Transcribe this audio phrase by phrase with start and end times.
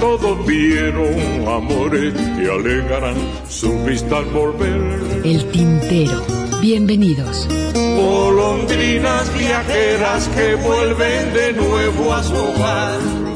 [0.00, 3.16] Todos vieron amores que alegarán
[3.48, 5.22] su vista al volver.
[5.24, 6.24] El tintero.
[6.62, 7.46] Bienvenidos.
[7.74, 13.29] Golondrinas viajeras que vuelven de nuevo a su hogar.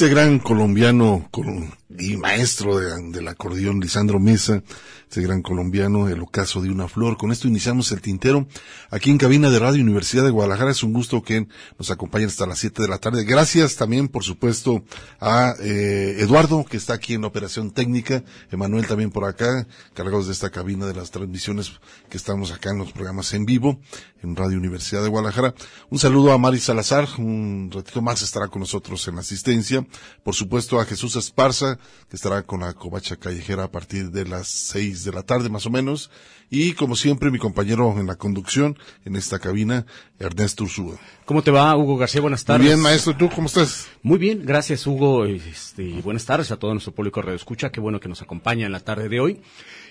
[0.00, 1.28] Este gran colombiano
[2.34, 4.62] maestro de- del acordeón, Lisandro Mesa,
[5.08, 7.16] este gran colombiano, el ocaso de una flor.
[7.16, 8.46] Con esto iniciamos el tintero
[8.90, 10.70] aquí en cabina de Radio Universidad de Guadalajara.
[10.70, 13.24] Es un gusto que nos acompañen hasta las 7 de la tarde.
[13.24, 14.84] Gracias también, por supuesto,
[15.18, 18.22] a eh, Eduardo, que está aquí en operación técnica,
[18.52, 21.72] Emanuel también por acá, cargados de esta cabina de las transmisiones
[22.08, 23.80] que estamos acá en los programas en vivo,
[24.22, 25.54] en Radio Universidad de Guadalajara.
[25.88, 29.84] Un saludo a Mari Salazar, un ratito más estará con nosotros en asistencia.
[30.22, 31.78] Por supuesto a Jesús Esparza,
[32.08, 35.64] que estará con la covacha callejera a partir de las seis de la tarde más
[35.64, 36.10] o menos.
[36.50, 38.76] Y como siempre, mi compañero en la conducción,
[39.06, 39.86] en esta cabina,
[40.18, 40.98] Ernesto Ursúa.
[41.24, 42.20] ¿Cómo te va, Hugo García?
[42.20, 42.60] Buenas tardes.
[42.60, 43.88] Muy bien, maestro, ¿tú cómo estás?
[44.02, 45.24] Muy bien, gracias, Hugo.
[45.24, 47.70] Este, y buenas tardes a todo nuestro público Radio Escucha.
[47.70, 49.40] Qué bueno que nos acompaña en la tarde de hoy.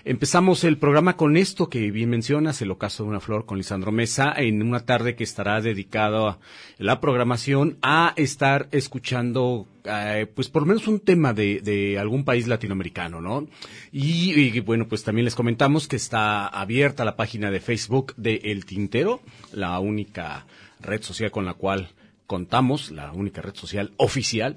[0.06, 3.92] Empezamos el programa con esto que bien mencionas, el ocaso de una flor con Lisandro
[3.92, 6.40] Mesa, en una tarde que estará dedicada
[6.78, 12.24] la programación a estar escuchando, eh, pues por lo menos un tema de, de algún
[12.24, 13.48] país latinoamericano, ¿no?
[13.92, 18.66] Y, bueno, pues también les comentamos que está abierta la página de Facebook de El
[18.66, 20.46] Tintero, la única
[20.80, 21.90] red social con la cual
[22.26, 24.56] contamos, la única red social oficial.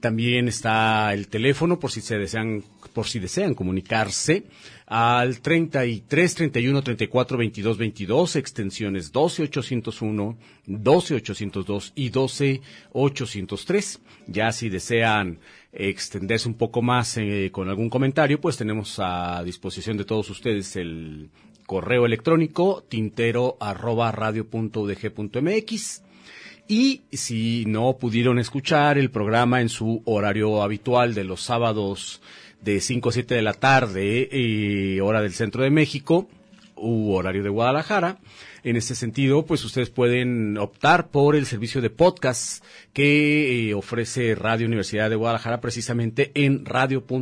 [0.00, 2.64] También está el teléfono por si se desean,
[2.94, 4.44] por si desean comunicarse
[4.86, 12.60] al 33 31 34 22 22, extensiones 12 801, 12 802 y 12
[12.92, 14.00] 803.
[14.26, 15.38] Ya si desean
[15.72, 20.76] extenderse un poco más eh, con algún comentario, pues tenemos a disposición de todos ustedes
[20.76, 21.30] el
[21.66, 26.02] correo electrónico tintero arroba radio udg mx.
[26.70, 32.22] Y si no pudieron escuchar el programa en su horario habitual de los sábados
[32.60, 36.28] de 5 a 7 de la tarde, eh, hora del centro de México,
[36.76, 38.18] u horario de Guadalajara.
[38.62, 44.34] En ese sentido, pues ustedes pueden optar por el servicio de podcast que eh, ofrece
[44.34, 47.18] Radio Universidad de Guadalajara precisamente en radio.udg.mx.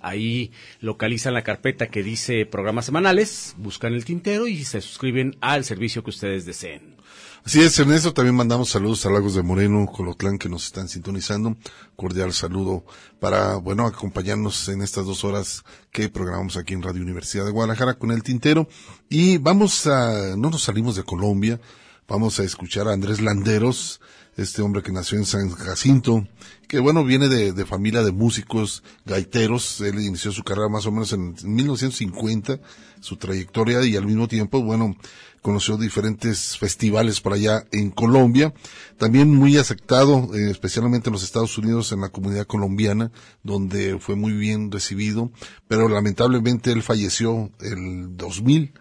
[0.00, 5.64] Ahí localizan la carpeta que dice programas semanales, buscan el tintero y se suscriben al
[5.64, 6.96] servicio que ustedes deseen.
[7.44, 11.56] Así es, Ernesto, también mandamos saludos a Lagos de Moreno, Colotlán, que nos están sintonizando.
[11.96, 12.84] Cordial saludo
[13.18, 17.94] para, bueno, acompañarnos en estas dos horas que programamos aquí en Radio Universidad de Guadalajara
[17.94, 18.68] con el Tintero.
[19.08, 21.60] Y vamos a, no nos salimos de Colombia,
[22.08, 24.00] vamos a escuchar a Andrés Landeros,
[24.36, 26.26] este hombre que nació en San Jacinto,
[26.68, 30.92] que bueno, viene de, de, familia de músicos gaiteros, él inició su carrera más o
[30.92, 32.60] menos en 1950,
[33.00, 34.96] su trayectoria y al mismo tiempo, bueno,
[35.42, 38.54] conoció diferentes festivales por allá en Colombia,
[38.96, 43.10] también muy aceptado, eh, especialmente en los Estados Unidos, en la comunidad colombiana,
[43.42, 45.32] donde fue muy bien recibido,
[45.66, 48.72] pero lamentablemente él falleció el 2000,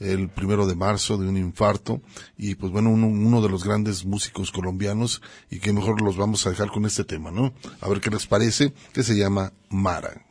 [0.00, 2.00] el primero de marzo de un infarto
[2.36, 6.50] y pues bueno uno, de los grandes músicos colombianos y que mejor los vamos a
[6.50, 7.52] dejar con este tema, ¿no?
[7.80, 10.26] A ver qué les parece, que se llama Mara.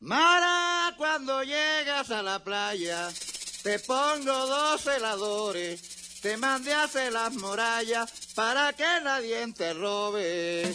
[0.00, 3.08] Mara, cuando llegas a la playa,
[3.62, 10.74] te pongo dos heladores, te mandé hacer las murallas para que nadie te robe.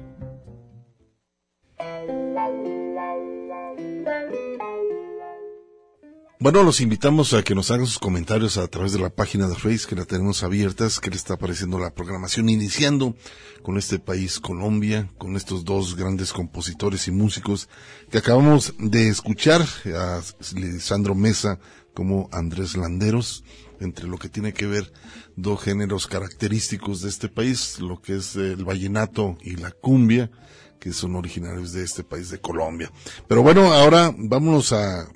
[6.41, 9.53] Bueno, los invitamos a que nos hagan sus comentarios a través de la página de
[9.53, 13.15] Facebook que la tenemos abiertas, que le está apareciendo la programación, iniciando
[13.61, 17.69] con este país Colombia, con estos dos grandes compositores y músicos
[18.09, 19.61] que acabamos de escuchar,
[19.95, 20.19] a
[20.55, 21.59] Lisandro Mesa
[21.93, 23.43] como Andrés Landeros,
[23.79, 24.91] entre lo que tiene que ver
[25.35, 30.31] dos géneros característicos de este país, lo que es el vallenato y la cumbia,
[30.79, 32.91] que son originarios de este país de Colombia.
[33.27, 35.07] Pero bueno, ahora vámonos a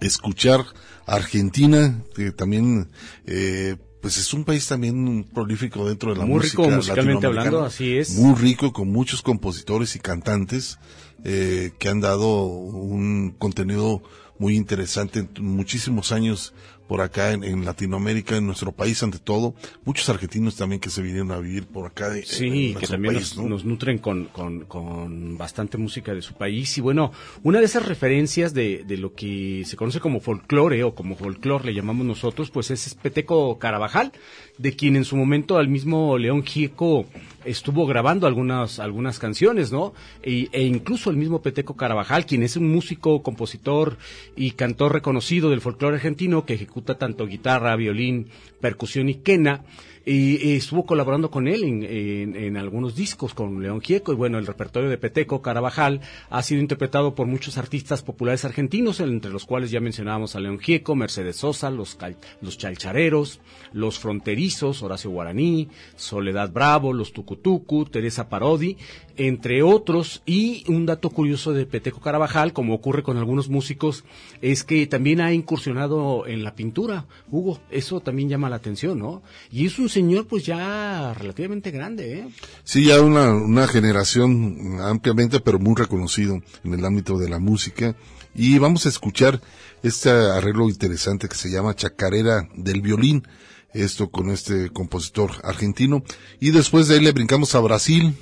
[0.00, 0.64] escuchar
[1.06, 2.88] Argentina, que también,
[3.26, 6.62] eh, pues es un país también prolífico dentro de la Muy música.
[6.62, 8.10] rico musicalmente hablando, así es.
[8.16, 10.78] Muy rico, con muchos compositores y cantantes
[11.24, 14.02] eh, que han dado un contenido
[14.38, 16.52] muy interesante en muchísimos años
[16.86, 19.54] por acá en, en Latinoamérica, en nuestro país ante todo.
[19.84, 22.10] Muchos argentinos también que se vinieron a vivir por acá.
[22.10, 23.50] de- en Sí, que también país, nos, ¿no?
[23.50, 26.76] nos nutren con, con, con bastante música de su país.
[26.78, 27.12] Y bueno,
[27.42, 31.64] una de esas referencias de, de lo que se conoce como folclore o como folclore
[31.66, 34.12] le llamamos nosotros, pues es Peteco Carabajal,
[34.58, 37.06] de quien en su momento al mismo León Gieco
[37.46, 39.94] estuvo grabando algunas, algunas canciones, ¿no?
[40.22, 43.96] E, e incluso el mismo Peteco Carabajal, quien es un músico, compositor
[44.36, 48.28] y cantor reconocido del folclore argentino, que ejecuta tanto guitarra, violín,
[48.60, 49.64] percusión y quena,
[50.06, 54.12] y, y estuvo colaborando con él en, en- en algunos discos con León Gieco.
[54.12, 59.00] Y bueno, el repertorio de Peteco Carabajal ha sido interpretado por muchos artistas populares argentinos,
[59.00, 63.40] entre los cuales ya mencionábamos a León Gieco, Mercedes Sosa, los, cal- los Chalchareros,
[63.72, 68.76] los Fronterizos, Horacio Guaraní, Soledad Bravo, los Tucutucu, Teresa Parodi,
[69.16, 74.04] entre otros, y un dato curioso de Peteco Carabajal, como ocurre con algunos músicos,
[74.42, 79.22] es que también ha incursionado en la pintura, Hugo, eso también llama la atención, ¿no?
[79.50, 82.28] Y es un señor pues ya relativamente grande, ¿eh?
[82.64, 87.96] Sí, ya una, una generación ampliamente, pero muy reconocido en el ámbito de la música.
[88.34, 89.40] Y vamos a escuchar
[89.82, 93.26] este arreglo interesante que se llama Chacarera del Violín.
[93.72, 96.02] Esto con este compositor argentino.
[96.40, 98.14] Y después de ahí le brincamos a Brasil.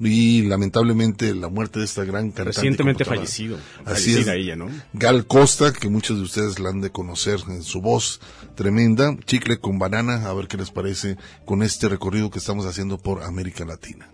[0.00, 2.44] Y lamentablemente la muerte de esta gran cantante.
[2.44, 4.28] Recientemente fallecido, Así es.
[4.28, 4.68] ella, ¿no?
[4.92, 8.20] Gal Costa, que muchos de ustedes la han de conocer en su voz
[8.54, 9.16] tremenda.
[9.24, 13.24] Chicle con banana, a ver qué les parece con este recorrido que estamos haciendo por
[13.24, 14.08] América Latina.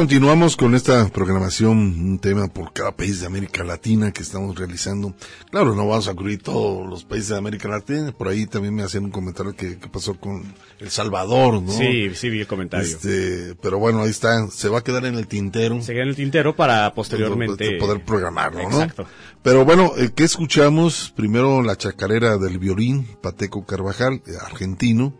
[0.00, 5.14] Continuamos con esta programación, un tema por cada país de América Latina que estamos realizando.
[5.50, 8.82] Claro, no vamos a cubrir todos los países de América Latina, por ahí también me
[8.82, 11.70] hacían un comentario que, que pasó con El Salvador, ¿no?
[11.70, 12.86] Sí, sí, vi el comentario.
[12.86, 15.82] Este, pero bueno, ahí está, se va a quedar en el tintero.
[15.82, 18.80] Se queda en el tintero para posteriormente poder programarlo, ¿no?
[18.80, 19.04] Exacto.
[19.42, 21.12] Pero bueno, eh, ¿qué escuchamos?
[21.14, 25.12] Primero la chacarera del violín, Pateco Carvajal, eh, argentino,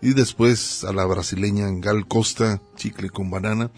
[0.00, 3.72] y después a la brasileña Gal Costa, chicle con banana.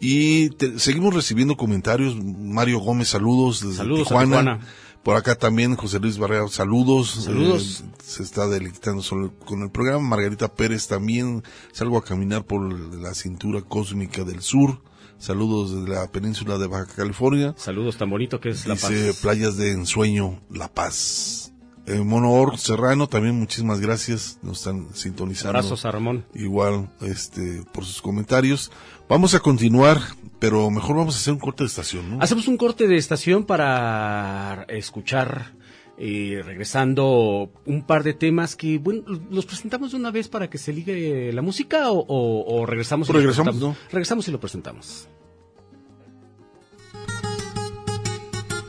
[0.00, 2.16] Y te- seguimos recibiendo comentarios.
[2.22, 4.60] Mario Gómez, saludos desde Saludos a Tijuana.
[5.02, 7.10] Por acá también José Luis Barrera, saludos.
[7.24, 7.84] Saludos.
[7.86, 9.02] Eh, se está deleitando
[9.44, 10.00] con el programa.
[10.00, 11.44] Margarita Pérez también.
[11.72, 12.60] Salgo a caminar por
[13.00, 14.82] la cintura cósmica del sur.
[15.18, 17.54] Saludos desde la península de Baja California.
[17.56, 18.90] Saludos tan bonito que es La Paz.
[19.22, 21.52] playas de ensueño, La Paz.
[21.86, 25.50] eh, Monor Serrano, también muchísimas gracias, nos están sintonizando.
[25.50, 26.26] Abrazos a Ramón.
[26.34, 28.72] Igual, este, por sus comentarios.
[29.08, 30.00] Vamos a continuar,
[30.40, 32.22] pero mejor vamos a hacer un corte de estación, ¿no?
[32.22, 35.52] Hacemos un corte de estación para escuchar,
[35.96, 40.58] eh, regresando, un par de temas que, bueno, los presentamos de una vez para que
[40.58, 43.92] se ligue la música o, o- o regresamos y lo Regresamos, presentamos?
[43.92, 45.08] Regresamos y lo presentamos.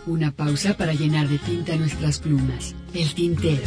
[0.06, 2.76] Una pausa para llenar de tinta nuestras plumas.
[2.93, 3.63] El tintero.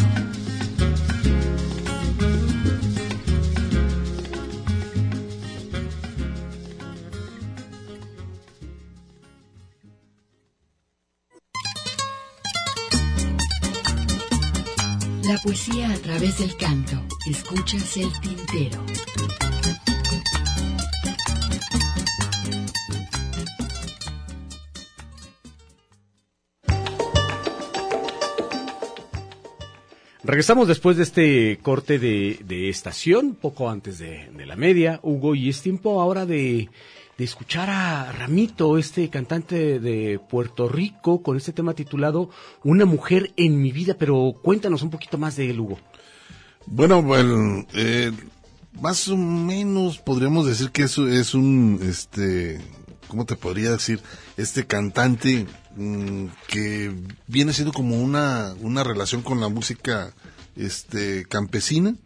[15.43, 17.03] Poesía a través del canto.
[17.27, 18.85] Escuchas el tintero.
[30.23, 35.63] Regresamos después de este corte de, estación, poco antes de la media, Hugo, y es
[35.63, 36.69] tiempo ahora de,
[37.21, 42.31] de escuchar a Ramito, este cantante de Puerto Rico, con este tema titulado
[42.65, 45.79] Una mujer en mi vida, pero cuéntanos un poquito más de él, Hugo.
[46.65, 48.11] Bueno, bueno, eh,
[48.81, 52.59] más o menos podríamos decir que eso es un, este,
[53.07, 54.01] ¿cómo te podría decir?
[54.39, 56.91] Este cantante mm, que
[57.27, 60.15] viene siendo como una, una relación con la música,
[60.57, 61.97] este, campesina,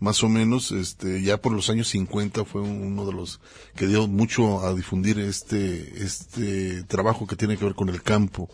[0.00, 3.40] más o menos, este, ya por los años 50 fue uno de los
[3.74, 8.48] que dio mucho a difundir este, este trabajo que tiene que ver con el campo.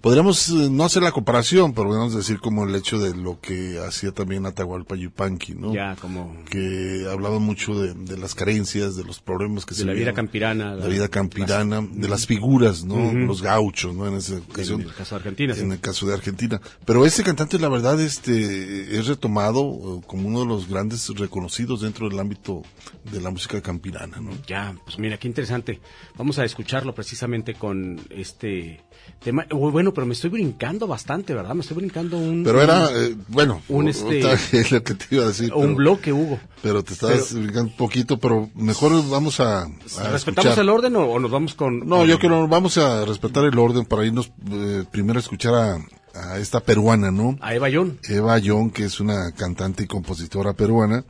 [0.00, 3.78] Podríamos eh, no hacer la comparación, pero podemos decir como el hecho de lo que
[3.86, 5.74] hacía también Atahualpa Yupanqui, ¿no?
[5.74, 9.86] Ya, como que hablaba mucho de, de las carencias, de los problemas que de se
[9.86, 10.74] la vida campirana.
[10.74, 13.12] la vida campirana, de las figuras, ¿no?
[13.12, 14.06] Los gauchos, ¿no?
[14.06, 14.80] En esa En ocasión.
[14.82, 15.60] el caso de Argentina, sí.
[15.62, 16.60] En el caso de Argentina.
[16.84, 19.62] Pero ese cantante, la verdad, este, es retomado
[20.00, 22.62] eh, como uno de los grandes reconocidos dentro del ámbito
[23.10, 24.30] de la música campirana, ¿no?
[24.46, 25.80] Ya, pues mira, qué interesante.
[26.16, 28.82] Vamos a escucharlo precisamente con este
[29.20, 29.46] tema.
[29.50, 31.54] Bueno, pero me estoy brincando bastante, ¿verdad?
[31.54, 32.42] Me estoy brincando un...
[32.44, 35.52] Pero era, eh, bueno, un, este- es lo que te iba a decir.
[35.54, 36.38] un pero- bloque, Hugo.
[36.62, 39.68] Pero te estás Pero- brincando un poquito, pero mejor vamos a, a
[40.10, 40.58] ¿Respetamos escuchar.
[40.58, 41.80] el orden o, o nos vamos con...?
[41.80, 45.22] No, con- yo creo que vamos a respetar el orden para irnos eh, primero a
[45.22, 45.78] escuchar a,
[46.16, 47.36] a esta peruana, ¿no?
[47.40, 47.98] A Eva John.
[48.08, 51.04] Eva Young, que es una cantante y compositora peruana,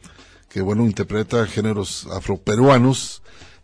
[0.48, 3.22] que bueno, interpreta géneros afroperuanos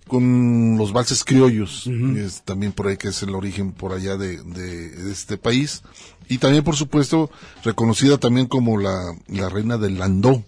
[0.08, 4.42] con los valses criollos, es también por ahí que es el origen por allá de,
[4.42, 5.82] de- de este país,
[6.28, 7.30] y también por supuesto
[7.64, 10.44] reconocida también como la, la reina del landó,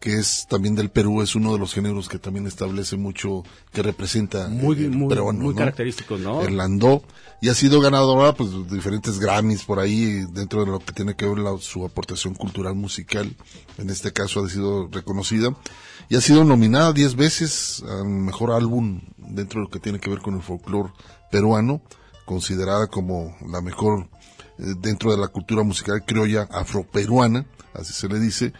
[0.00, 3.82] que es también del Perú, es uno de los géneros que también establece mucho, que
[3.82, 5.58] representa Muy, el muy, peruano, muy ¿no?
[5.58, 6.42] característicos, ¿no?
[6.42, 7.02] el landó
[7.40, 11.14] y ha sido ganadora pues de diferentes Grammys por ahí dentro de lo que tiene
[11.16, 13.34] que ver la- su aportación cultural musical
[13.78, 15.54] en este caso ha sido reconocida
[16.08, 20.10] y ha sido nominada 10 veces al mejor álbum dentro de lo que tiene que
[20.10, 20.90] ver con el folclore
[21.30, 21.80] peruano
[22.24, 24.08] considerada como la mejor
[24.58, 28.52] eh, dentro de la cultura musical criolla afroperuana así se le dice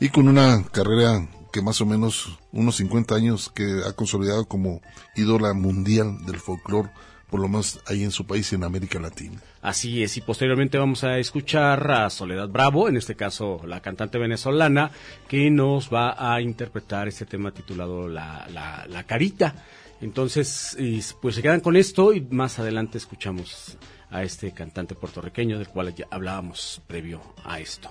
[0.00, 4.80] y con una carrera que más o menos unos 50 años que ha consolidado como
[5.16, 6.90] ídola mundial del folclore,
[7.30, 9.40] por lo menos ahí en su país en América Latina.
[9.60, 14.18] Así es, y posteriormente vamos a escuchar a Soledad Bravo, en este caso la cantante
[14.18, 14.90] venezolana,
[15.26, 19.64] que nos va a interpretar este tema titulado La, la, la Carita.
[20.00, 20.76] Entonces,
[21.20, 23.76] pues se quedan con esto y más adelante escuchamos
[24.10, 27.90] a este cantante puertorriqueño del cual ya hablábamos previo a esto.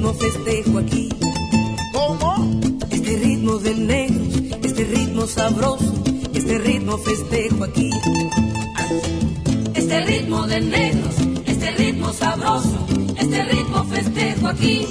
[0.00, 1.08] ritmo festejo aquí.
[1.92, 2.60] ¿Cómo?
[2.90, 5.92] Este ritmo de negros, este ritmo sabroso,
[6.32, 7.90] este ritmo festejo aquí.
[9.74, 12.86] Este ritmo de negros, este ritmo sabroso,
[13.18, 14.86] este ritmo festejo aquí.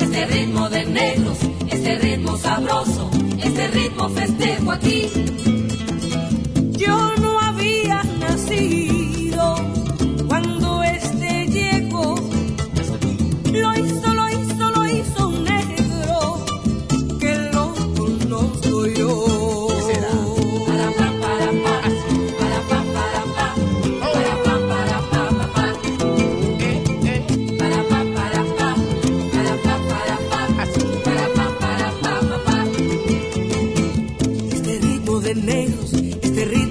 [0.00, 1.38] Este ritmo de negros,
[1.70, 3.10] este ritmo sabroso,
[3.44, 5.10] este ritmo festejo aquí.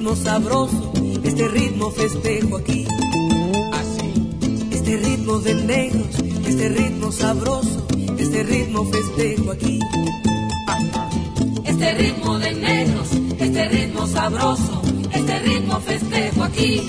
[0.05, 2.85] ritmo sabroso, este ritmo festejo aquí.
[3.73, 4.13] Así.
[4.69, 6.15] Este ritmo de negros,
[6.45, 7.87] este ritmo sabroso,
[8.19, 9.79] este ritmo festejo aquí.
[11.63, 13.07] Este ritmo de negros,
[13.39, 16.81] este ritmo sabroso, este ritmo festejo aquí.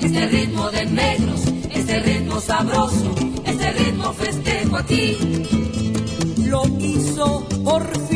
[0.00, 1.40] Este ritmo de negros,
[1.74, 5.18] este ritmo sabroso, este ritmo festejo aquí.
[6.46, 8.13] Lo hizo por fin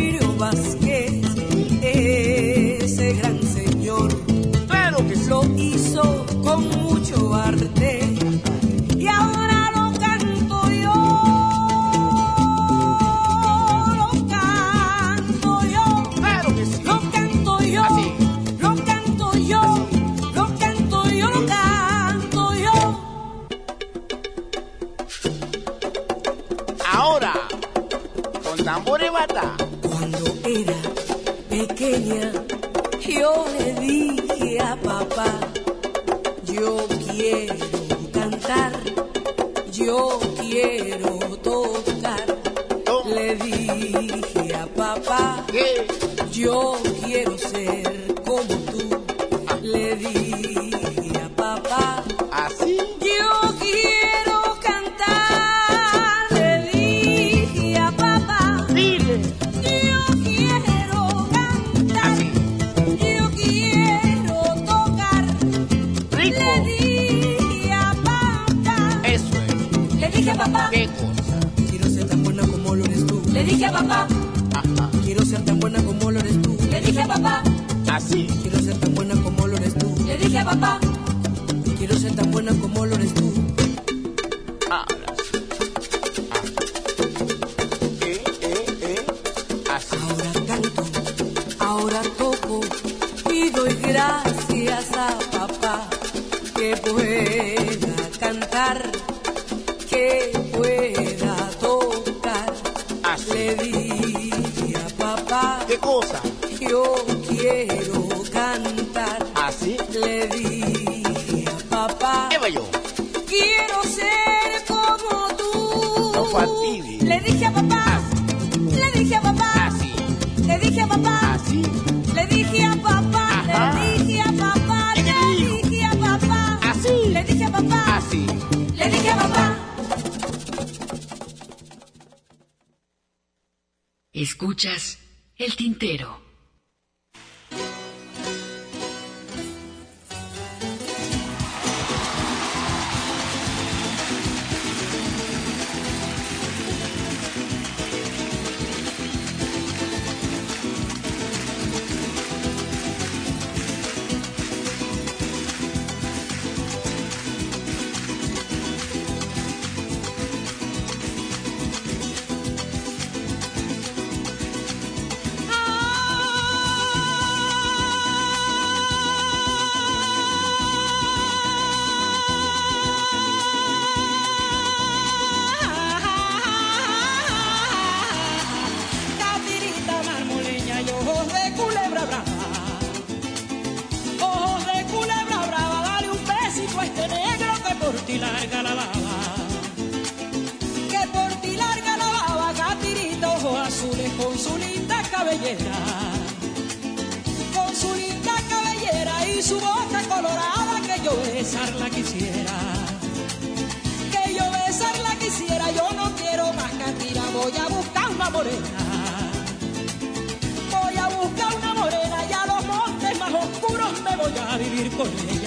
[210.71, 214.91] Voy a buscar una morena y a los montes más oscuros me voy a vivir
[214.97, 215.38] con ella.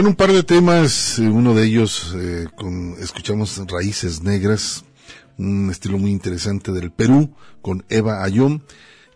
[0.00, 4.82] Bueno, un par de temas, eh, uno de ellos, eh, con, escuchamos Raíces Negras,
[5.36, 8.64] un estilo muy interesante del Perú, con Eva Ayón.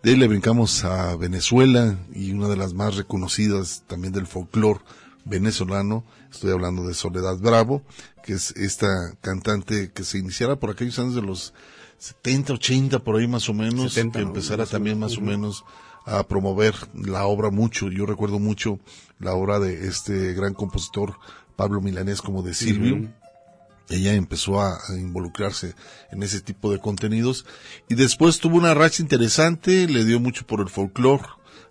[0.03, 4.81] De ahí le brincamos a Venezuela y una de las más reconocidas también del folclore
[5.23, 7.81] venezolano, estoy hablando de Soledad Bravo,
[8.23, 11.55] que es esta cantante que se iniciara por aquellos años de los
[11.97, 14.29] 70, 80, por ahí más o menos, 70, que ¿no?
[14.29, 15.65] empezara Más también más o menos
[16.05, 17.89] a promover la obra mucho.
[17.89, 18.79] Yo recuerdo mucho
[19.19, 21.17] la obra de este gran compositor
[21.55, 23.11] Pablo Milanés como de Silvio.
[23.89, 25.75] Ella empezó a, a involucrarse
[26.11, 27.45] en ese tipo de contenidos
[27.87, 31.23] y después tuvo una racha interesante, le dio mucho por el folclore,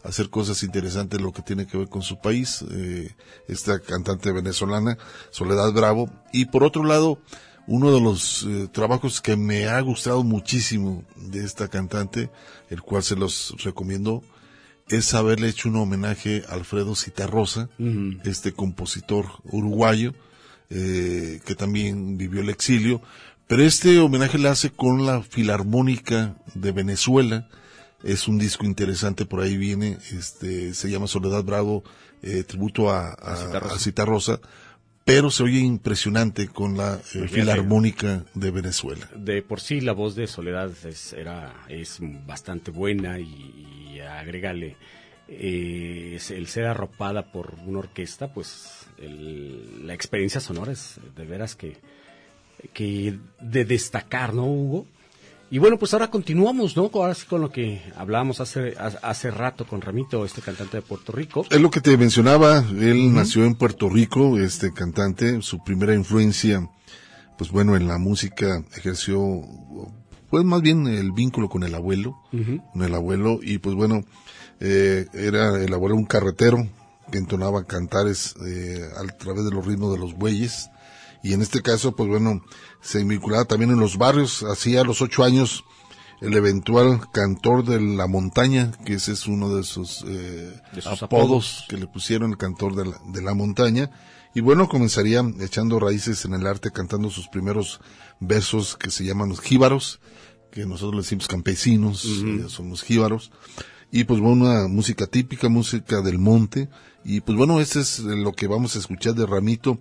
[0.04, 3.16] hacer cosas interesantes lo que tiene que ver con su país, eh,
[3.48, 4.98] esta cantante venezolana,
[5.30, 6.10] Soledad Bravo.
[6.32, 7.18] Y por otro lado,
[7.66, 12.30] uno de los eh, trabajos que me ha gustado muchísimo de esta cantante,
[12.68, 14.22] el cual se los recomiendo,
[14.88, 17.68] es haberle hecho un homenaje a Alfredo Citarrosa,
[18.24, 20.14] este compositor uruguayo,
[20.70, 23.00] eh, que también vivió el exilio,
[23.46, 27.48] pero este homenaje le hace con la Filarmónica de Venezuela,
[28.02, 31.84] es un disco interesante, por ahí viene, este, se llama Soledad Bravo,
[32.22, 33.74] eh, tributo a, a, Citarrosa.
[33.74, 34.40] a Citarrosa,
[35.04, 37.28] pero se oye impresionante con la eh.
[37.28, 39.08] Filarmónica de Venezuela.
[39.14, 44.76] De por sí la voz de Soledad es, era, es bastante buena y, y agrégale
[45.28, 51.54] eh, el ser arropada por una orquesta, pues el- la experiencia sonora es de veras
[51.56, 51.76] que,
[52.72, 54.86] que de destacar, ¿no, Hugo?
[55.50, 56.90] Y bueno, pues ahora continuamos, ¿no?
[56.92, 61.12] Ahora sí con lo que hablábamos hace, hace rato con Ramito, este cantante de Puerto
[61.12, 61.46] Rico.
[61.50, 66.68] Es lo que te mencionaba, él nació en Puerto Rico, este cantante, su primera influencia,
[67.38, 69.20] pues bueno, en la música ejerció,
[70.34, 72.20] pues más bien el vínculo con el abuelo,
[72.72, 74.02] con el abuelo, y pues bueno,
[74.58, 76.68] eh, era el abuelo un carretero
[77.12, 80.70] que entonaba cantares eh, a través de los ritmos de los bueyes,
[81.22, 82.42] y en este caso, pues bueno,
[82.80, 85.62] se vinculaba también en los barrios, hacía a los ocho años
[86.20, 91.00] el eventual cantor de la montaña, que ese es uno de sus, eh, De sus
[91.00, 91.64] apodos, apodos.
[91.68, 93.92] que le pusieron el cantor de la, de la montaña.
[94.34, 97.80] Y bueno, comenzaría echando raíces en el arte, cantando sus primeros
[98.18, 100.00] versos que se llaman los jíbaros,
[100.54, 103.32] que nosotros le decimos campesinos, eh, son los jíbaros.
[103.90, 106.68] Y pues bueno, una música típica, música del monte.
[107.04, 109.78] Y pues bueno, este es lo que vamos a escuchar de Ramito,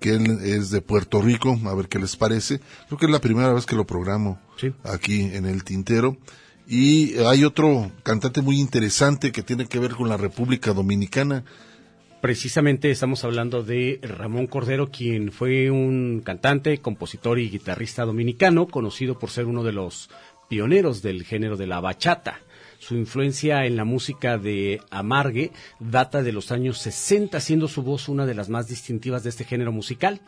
[0.00, 2.60] que él es de Puerto Rico, a ver qué les parece.
[2.86, 4.72] Creo que es la primera vez que lo programo Sí.
[4.84, 6.16] aquí en el Tintero.
[6.68, 11.44] Y hay otro cantante muy interesante que tiene que ver con la República Dominicana.
[12.22, 19.18] Precisamente estamos hablando de Ramón Cordero, quien fue un cantante, compositor y guitarrista dominicano, conocido
[19.18, 20.08] por ser uno de los
[20.48, 22.38] pioneros del género de la bachata.
[22.78, 25.50] Su influencia en la música de Amargue
[25.80, 29.42] data de los años 60, siendo su voz una de las más distintivas de este
[29.42, 30.20] género musical.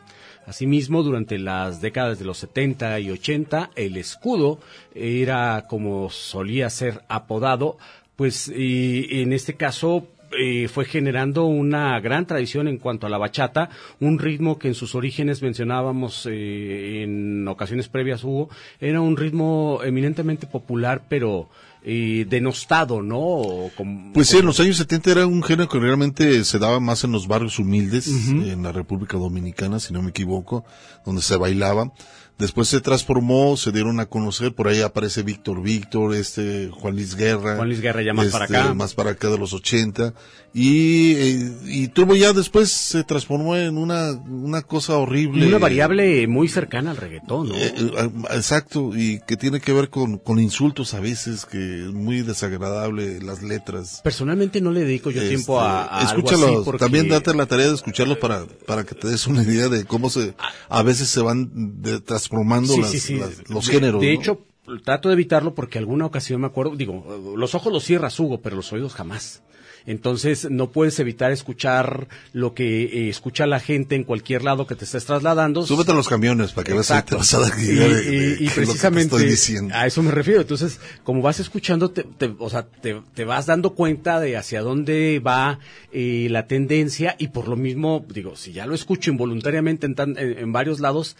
[0.45, 4.59] Asimismo, durante las décadas de los 70 y 80, el escudo
[4.93, 7.77] era como solía ser apodado,
[8.17, 13.17] pues y en este caso eh, fue generando una gran tradición en cuanto a la
[13.17, 13.69] bachata,
[13.99, 19.79] un ritmo que en sus orígenes mencionábamos eh, en ocasiones previas hubo, era un ritmo
[19.83, 21.49] eminentemente popular, pero
[21.83, 23.69] eh, denostado, ¿no?
[24.13, 27.11] Pues sí, en los años 70 era un género que realmente se daba más en
[27.11, 30.65] los barrios humildes, en la República Dominicana, si no me equivoco,
[31.05, 31.91] donde se bailaba.
[32.37, 37.15] Después se transformó, se dieron a conocer, por ahí aparece Víctor Víctor, este Juan Luis
[37.15, 37.55] Guerra.
[37.55, 38.73] Juan Luis Guerra ya más para este, acá.
[38.73, 40.13] Más para acá de los 80.
[40.53, 45.47] Y, eh, y tuvo ya después se transformó en una, una cosa horrible.
[45.47, 47.55] una variable muy cercana al reggaetón, ¿no?
[47.55, 51.91] Eh, eh, exacto, y que tiene que ver con, con insultos a veces, que es
[51.93, 53.99] muy desagradable las letras.
[54.03, 57.33] Personalmente no le dedico yo Este, tiempo a, a algo escúchalo, así porque también date
[57.33, 60.35] la tarea de escucharlo para, para que te des una idea de cómo se,
[60.69, 61.49] a veces se van
[61.81, 61.99] de-
[62.29, 63.15] transformando Sí, las- sí, sí.
[63.15, 64.01] las- los De- géneros.
[64.01, 64.19] De ¿no?
[64.21, 64.39] hecho,
[64.83, 68.55] trato de evitarlo porque alguna ocasión me acuerdo, digo, los ojos los cierras, Hugo, pero
[68.55, 69.41] los oídos jamás.
[69.87, 74.73] Entonces no puedes evitar escuchar lo que eh, escucha la gente en cualquier lado que
[74.73, 75.63] te estés trasladando.
[75.63, 77.09] Súbete a los camiones para que veas Exacto.
[77.11, 80.41] te vas a dar Y, de- y- precisamente estoy a eso me refiero.
[80.41, 84.61] Entonces, como vas escuchando, te, te- o sea, te, te vas dando cuenta de hacia
[84.63, 85.59] dónde va
[85.91, 90.17] eh, la tendencia y por lo mismo, digo, si ya lo escucho involuntariamente en, tan-
[90.17, 91.15] en- en varios lados,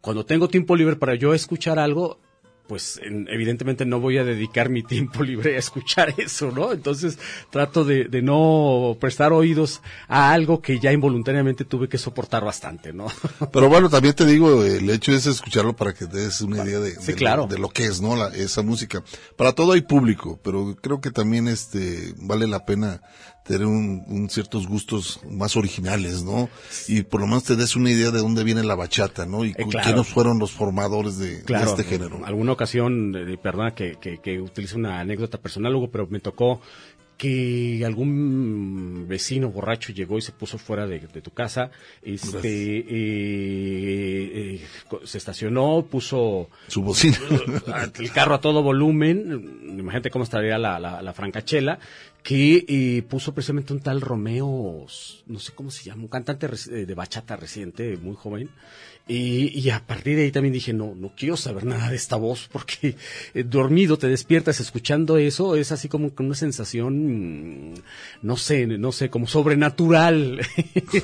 [0.00, 2.18] cuando tengo tiempo libre para yo escuchar algo,
[2.68, 6.72] pues en- evidentemente no voy a dedicar mi tiempo libre a escuchar eso, ¿no?
[6.72, 7.18] Entonces
[7.50, 12.92] trato de, de no prestar oídos a algo que ya involuntariamente tuve que soportar bastante,
[12.92, 13.06] ¿no?
[13.52, 16.78] Pero bueno, también te digo, el hecho es escucharlo para que te des una idea
[16.78, 17.46] de, Sí, de- claro.
[17.46, 18.16] de lo que es, ¿no?
[18.16, 19.02] La- esa música.
[19.36, 23.00] Para todo hay público, pero creo que también este vale la pena
[23.48, 26.50] tener un, un ciertos gustos más originales, ¿no?
[26.86, 29.44] Y por lo menos te des una idea de dónde viene la bachata, ¿no?
[29.44, 29.86] Y Eh, claro.
[29.86, 32.18] quiénes fueron los formadores de, este género.
[32.18, 36.20] en alguna ocasión, eh, perdona que, que, que utilice una anécdota personal, Hugo, pero me
[36.20, 36.60] tocó
[37.18, 42.84] que algún vecino borracho llegó y se puso fuera de, de tu casa, este, eh,
[42.88, 44.66] eh,
[45.02, 47.18] se estacionó, puso su bocina,
[47.98, 51.80] el carro a todo volumen, imagínate cómo estaría la, la, la francachela,
[52.28, 54.84] que eh, puso precisamente un tal Romeo,
[55.26, 58.50] no sé cómo se llama, un cantante eh, de bachata reciente, muy joven,
[59.08, 62.16] y, y a partir de ahí también dije, no, no quiero saber nada de esta
[62.16, 62.94] voz, porque
[63.32, 67.74] eh, dormido te despiertas escuchando eso, es así como una sensación, mm,
[68.20, 70.46] no sé, no sé, como sobrenatural.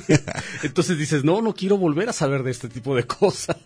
[0.62, 3.56] Entonces dices, no, no quiero volver a saber de este tipo de cosas.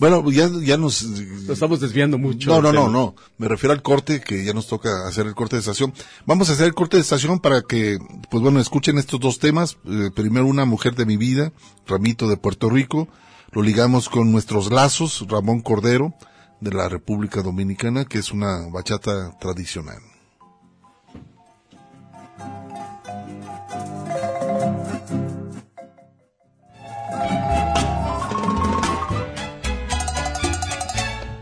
[0.00, 1.04] Bueno, ya, ya nos...
[1.04, 2.50] Nos estamos desviando mucho.
[2.50, 3.14] No, no, no, no.
[3.38, 5.94] Me refiero al corte, que ya nos toca hacer el corte de estación.
[6.24, 7.98] Vamos a hacer el corte de estación para que,
[8.30, 9.76] pues bueno, escuchen estos dos temas.
[9.84, 11.52] Eh, primero, Una mujer de mi vida,
[11.86, 13.08] Ramito de Puerto Rico.
[13.52, 16.14] Lo ligamos con nuestros lazos, Ramón Cordero,
[16.60, 19.98] de la República Dominicana, que es una bachata tradicional.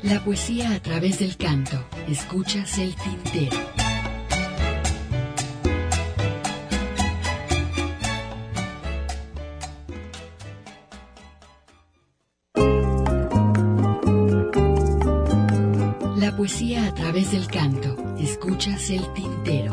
[0.02, 1.82] La poesía a través del canto.
[2.08, 3.73] Escuchas el tintero.
[17.14, 18.16] Través del canto.
[18.18, 19.72] Escuchas el tintero.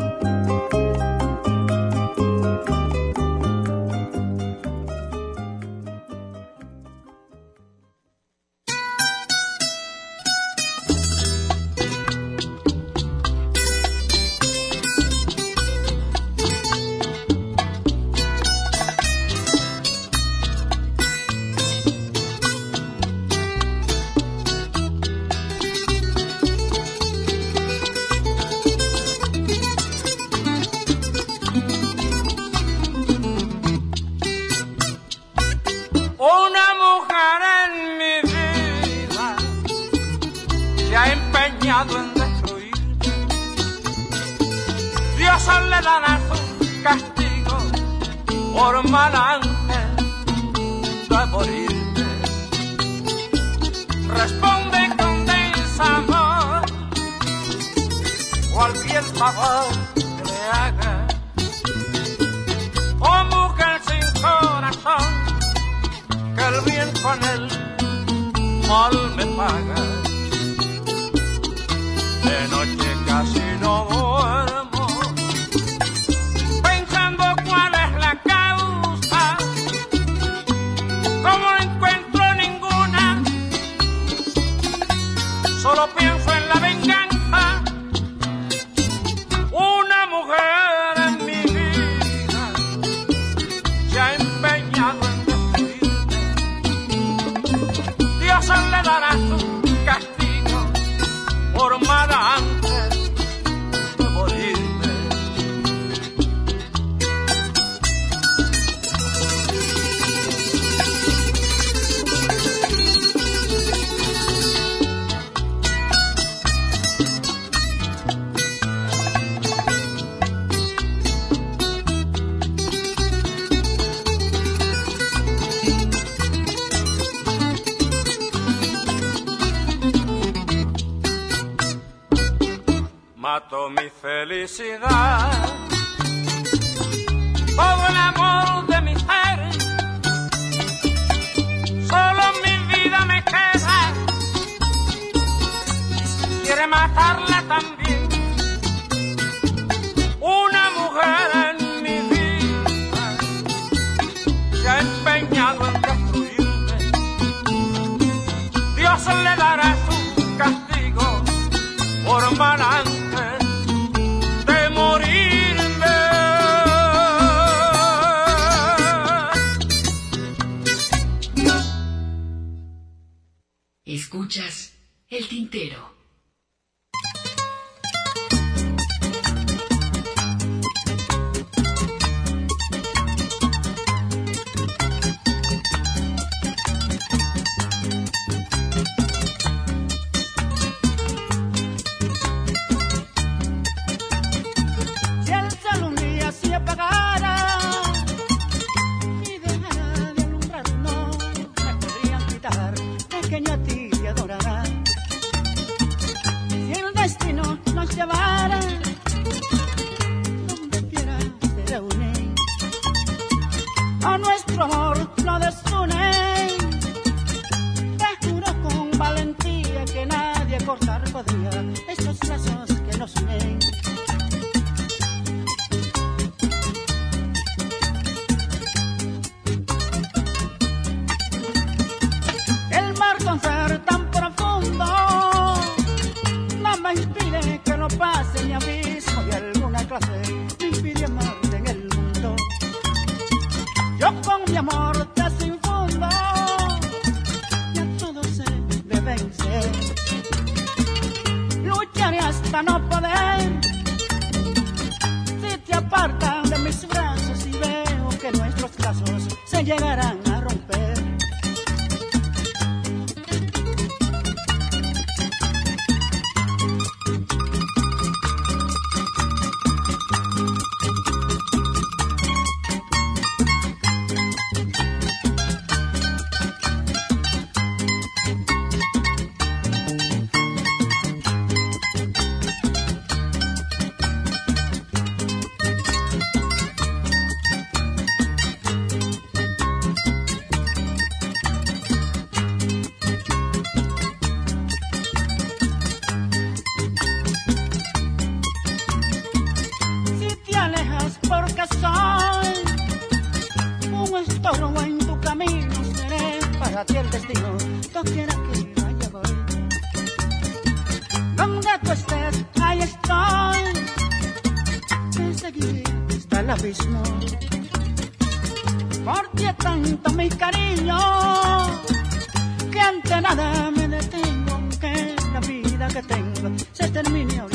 [325.93, 327.50] Que tengo se termine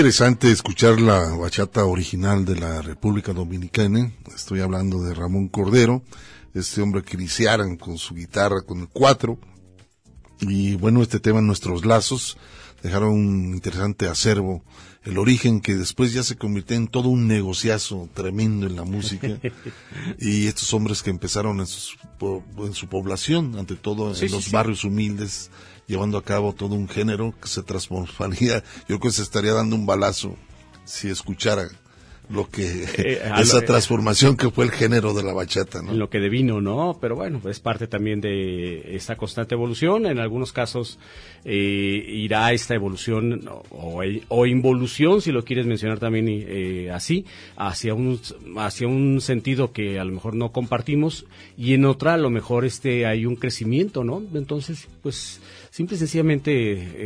[0.00, 4.10] interesante escuchar la bachata original de la República Dominicana.
[4.34, 6.02] Estoy hablando de Ramón Cordero,
[6.54, 9.38] este hombre que iniciaron con su guitarra, con el cuatro.
[10.40, 12.38] Y bueno, este tema, Nuestros Lazos,
[12.82, 14.64] dejaron un interesante acervo.
[15.04, 19.28] El origen que después ya se convirtió en todo un negociazo tremendo en la música.
[20.18, 21.98] y estos hombres que empezaron en, sus
[22.56, 24.50] en su población, ante todo en sí, los sí.
[24.50, 25.50] barrios humildes,
[25.90, 28.62] llevando a cabo todo un género que se transformaría.
[28.88, 30.36] Yo creo que se estaría dando un balazo
[30.84, 31.68] si escuchara
[32.28, 35.90] lo que Eh, a esa lo- transformación que fue el género de la bachata, ¿no?
[35.90, 36.96] en lo que devino, ¿no?
[37.00, 40.06] Pero bueno, es parte también de esta constante evolución.
[40.06, 41.00] En algunos casos
[41.44, 47.24] eh, irá esta evolución o, o involución, si lo quieres mencionar también eh, así,
[47.56, 48.20] hacia un,
[48.58, 51.26] hacia un sentido que a lo mejor no compartimos
[51.58, 54.22] y en otra a lo mejor este hay un crecimiento, ¿no?
[54.34, 55.40] Entonces, pues
[55.70, 56.52] simple y sencillamente,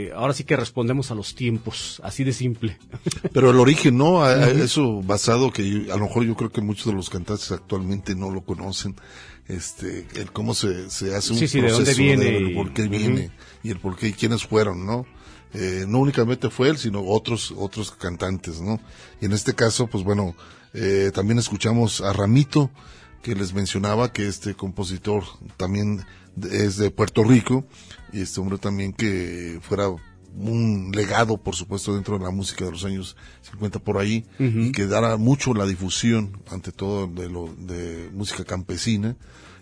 [0.07, 2.79] eh, ahora sí que respondemos a los tiempos, así de simple.
[3.33, 4.23] Pero el origen, ¿no?
[4.23, 4.63] A- a- Ujú.
[4.63, 5.63] Eso basado que
[5.93, 8.97] a lo mejor yo creo que muchos de los cantantes actualmente no lo conocen.
[9.47, 12.73] Este, el cómo se, se hace un Sí, sí, de proceso dónde viene el por
[12.73, 13.31] qué viene
[13.63, 15.05] y el por qué y quiénes fueron, ¿no?
[15.53, 18.81] Eh, no únicamente fue él, sino otros, otros cantantes, ¿no?
[19.21, 20.35] Y en este caso, pues bueno,
[20.73, 22.71] eh, también escuchamos a Ramito,
[23.23, 25.25] que les mencionaba que este compositor
[25.59, 26.05] también
[26.51, 27.67] es de Puerto Rico
[28.13, 29.89] y este hombre también que fuera
[30.37, 34.73] un legado, por supuesto, dentro de la música de los años 50 por ahí y
[34.73, 39.17] que dará mucho la difusión, ante todo, de, lo, de música campesina.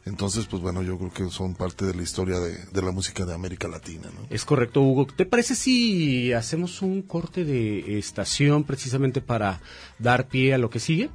[0.04, 3.24] Entonces, pues bueno, yo creo que son parte de la historia de, de la música
[3.24, 4.26] de América Latina, ¿no?
[4.30, 5.06] Es correcto, Hugo.
[5.06, 9.60] ¿Te parece si hacemos un corte de estación precisamente para
[10.00, 11.10] dar pie a lo que sigue?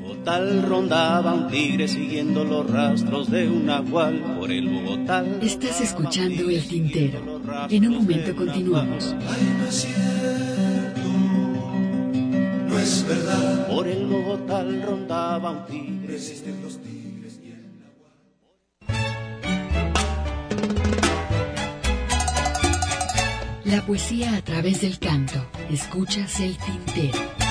[0.00, 5.24] Bogotá rondaba un tigre siguiendo los rastros de un nahual por el Bogotá.
[5.40, 7.40] Estás escuchando El Tintero.
[7.68, 9.14] En un momento continuamos.
[12.68, 13.66] No es verdad.
[13.68, 16.14] Por el Bogotá rondaba un tigre.
[16.14, 17.02] Existen los tigres
[23.64, 25.46] La poesía a través del canto.
[25.70, 27.41] Escuchas El Tintero.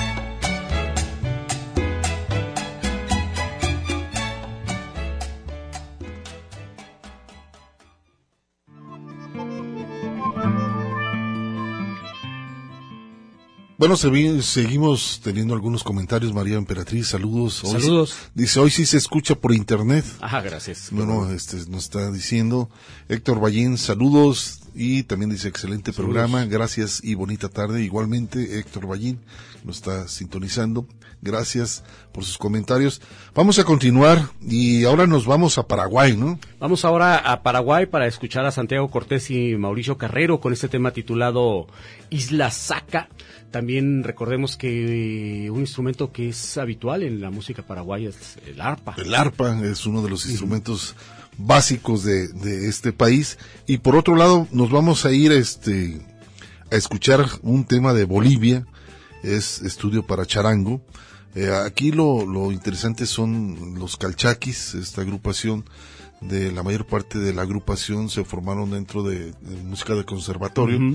[13.82, 16.32] Bueno, se- seguimos teniendo algunos comentarios.
[16.32, 17.64] María Emperatriz, saludos.
[17.64, 18.14] Hoy- Saludos.
[18.32, 20.04] dice, hoy sí se escucha por internet.
[20.20, 20.86] Ajá, gracias.
[20.92, 22.70] Bueno, este nos está diciendo
[23.08, 26.14] Héctor Ballín, saludos y también dice excelente Saludos.
[26.14, 27.82] programa, gracias y bonita tarde.
[27.82, 29.20] Igualmente Héctor Ballín
[29.64, 30.86] nos está sintonizando.
[31.20, 33.00] Gracias por sus comentarios.
[33.34, 36.38] Vamos a continuar y ahora nos vamos a Paraguay, ¿no?
[36.58, 40.90] Vamos ahora a Paraguay para escuchar a Santiago Cortés y Mauricio Carrero con este tema
[40.90, 41.68] titulado
[42.10, 43.08] Isla Saca.
[43.52, 48.60] También recordemos que eh, un instrumento que es habitual en la música paraguaya es el
[48.60, 48.94] arpa.
[48.96, 50.96] El arpa es uno de los instrumentos
[51.38, 53.38] básicos de, de este país.
[53.66, 56.00] Y por otro lado, nos vamos a ir este,
[56.70, 58.66] a escuchar un tema de Bolivia,
[59.22, 60.82] es estudio para charango.
[61.34, 65.64] Eh, aquí lo, lo interesante son los calchaquis, esta agrupación
[66.20, 70.94] de la mayor parte de la agrupación se formaron dentro de, de música de conservatorio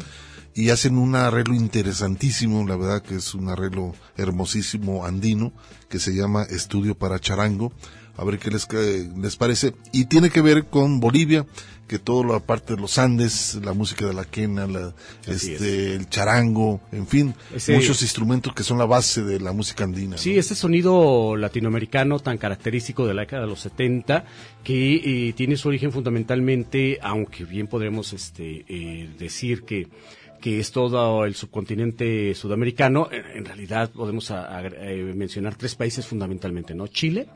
[0.53, 5.53] y hacen un arreglo interesantísimo, la verdad que es un arreglo hermosísimo andino
[5.89, 7.71] que se llama Estudio para Charango.
[8.17, 8.67] A ver qué les,
[9.17, 9.73] les parece.
[9.91, 11.45] Y tiene que ver con Bolivia,
[11.87, 14.93] que toda la parte de los Andes, la música de la quena, la,
[15.27, 19.53] Así este, el charango, en fin, Ese- muchos instrumentos que son la base de la
[19.53, 20.17] música andina.
[20.17, 24.25] Sí, ese sonido latinoamericano tan característico de la década de los 70
[24.65, 24.95] que
[25.29, 29.87] eh, tiene su origen fundamentalmente, aunque bien podremos este, eh, decir que
[30.41, 35.73] que es todo el subcontinente sudamericano, en, en realidad podemos a- a- eh, mencionar tres
[35.73, 36.85] países fundamentalmente, ¿no?
[36.85, 37.27] Chile,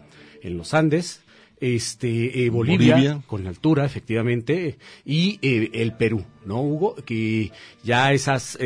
[0.42, 1.22] en los Andes,
[1.60, 3.22] este, eh, Bolivia, Bolivia.
[3.28, 6.96] con altura, efectivamente, y eh, el Perú, ¿no, Hugo?
[7.06, 7.52] Que
[7.84, 8.62] ya esas, eh,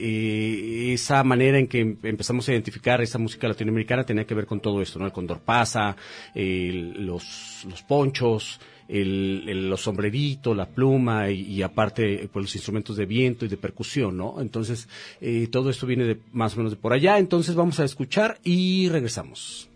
[0.00, 4.46] eh, esa manera en que em- empezamos a identificar esa música latinoamericana tenía que ver
[4.46, 5.06] con todo esto, ¿no?
[5.06, 5.96] El condor pasa,
[6.34, 12.96] los, los ponchos, el, el- los sombreritos, la pluma y, y aparte pues los instrumentos
[12.96, 14.40] de viento y de percusión, ¿no?
[14.40, 14.88] Entonces,
[15.20, 18.38] eh, todo esto viene de, más o menos de por allá, entonces vamos a escuchar
[18.44, 19.68] y regresamos.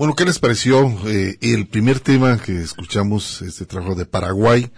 [0.00, 4.70] Bueno, ¿qué les pareció eh, el primer tema que escuchamos, este trabajo de Paraguay,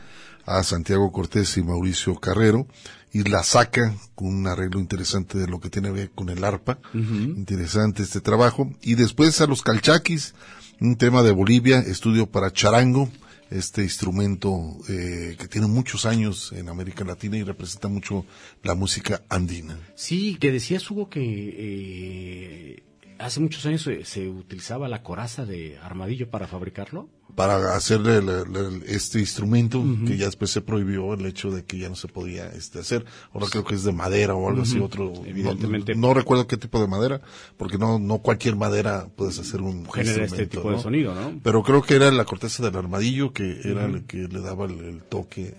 [0.47, 2.67] a Santiago Cortés y Mauricio Carrero,
[3.13, 6.43] y la saca con un arreglo interesante de lo que tiene que ver con el
[6.43, 10.35] arpa, interesante este trabajo, y después a los calchaquis,
[10.81, 13.09] un tema de Bolivia, estudio para charango,
[13.49, 18.27] este instrumento eh, que tiene muchos años en América Latina y representa mucho
[18.65, 19.79] la música andina.
[19.95, 22.83] Sí, que decías Hugo que eh,
[23.23, 27.09] hace muchos años se, se utilizaba la coraza de armadillo para fabricarlo.
[27.35, 31.79] Para hacerle el- el- este instrumento que ya después se prohibió el hecho de que
[31.79, 33.07] ya no se podía este hacer.
[33.33, 35.15] Ahora creo que es de madera o algo así, otro.
[35.25, 35.95] Evidentemente.
[35.95, 37.23] No, no recuerdo qué tipo de madera,
[37.57, 41.41] porque no, no cualquier madera puedes hacer un Genera este tipo de sonido, ¿no?
[41.43, 44.79] Pero creo que era la corteza del armadillo que era el que le daba el,
[44.81, 45.55] el toque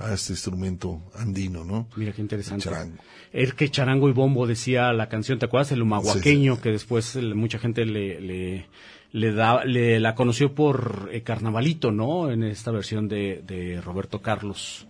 [0.00, 1.88] a este instrumento andino, ¿no?
[1.96, 2.64] Mira qué interesante.
[2.64, 2.96] Charango.
[3.32, 5.72] El que charango y bombo decía la canción, ¿te acuerdas?
[5.72, 8.66] El humahuaqueño, que después el- mucha gente le, le,
[9.12, 12.30] le da, le, la conoció por eh, Carnavalito, ¿no?
[12.30, 14.86] En esta versión de, de Roberto Carlos.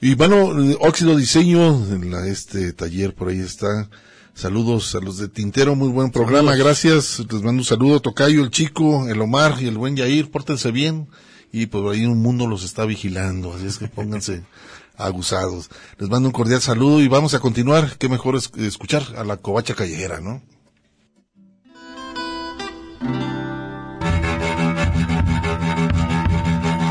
[0.00, 3.88] Y bueno, eh, Óxido Diseño, en la, este taller por ahí está.
[4.32, 6.64] Saludos a los de Tintero, muy buen programa, Saludos.
[6.66, 7.18] gracias.
[7.30, 11.06] Les mando un saludo, Tocayo, el chico, el Omar y el buen Yair, pórtense bien.
[11.52, 14.42] Y pues ahí un mundo los está vigilando, así es que pónganse
[14.96, 15.70] aguzados.
[15.98, 17.96] Les mando un cordial saludo y vamos a continuar.
[17.98, 20.42] Qué mejor es escuchar a la covacha callejera, ¿no?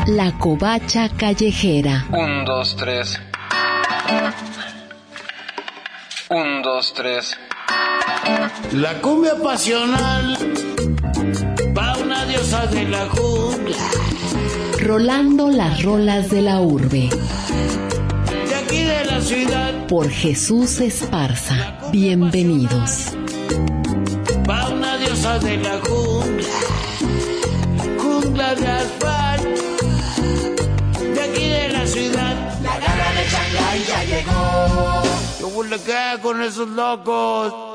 [0.06, 2.06] La covacha callejera.
[2.12, 3.20] Un, dos, tres.
[6.30, 7.36] Un, dos, tres.
[8.72, 10.36] La cumbia pasional
[11.76, 13.90] va una diosa de la jungla.
[14.80, 17.08] Rolando las rolas de la urbe.
[19.24, 21.78] Ciudad Por Jesús Esparza.
[21.90, 23.12] Bienvenidos.
[24.48, 26.48] va una diosa de la jungla.
[27.98, 29.62] Jungla de asfalto.
[31.14, 32.60] De aquí de la ciudad.
[32.62, 35.02] La garra de Shanghái ya llegó.
[35.40, 37.73] Yo voy a quedar con esos locos.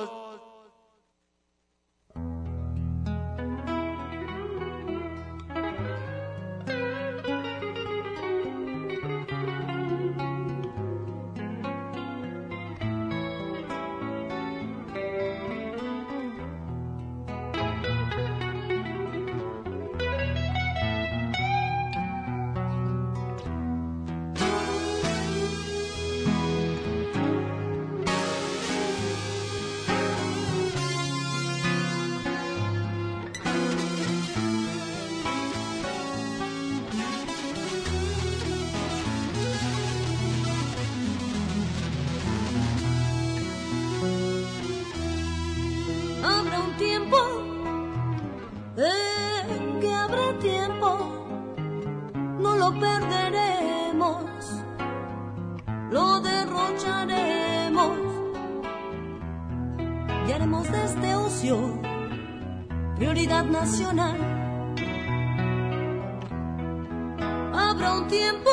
[68.09, 68.49] Tiempo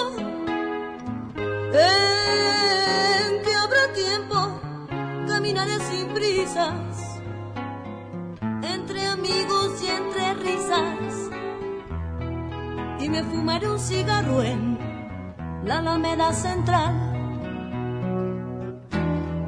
[1.73, 4.61] en que habrá tiempo,
[5.27, 7.21] caminaré sin prisas
[8.63, 11.31] entre amigos y entre risas.
[13.01, 14.79] Y me fumaré un cigarro en
[15.65, 16.95] la Alameda Central.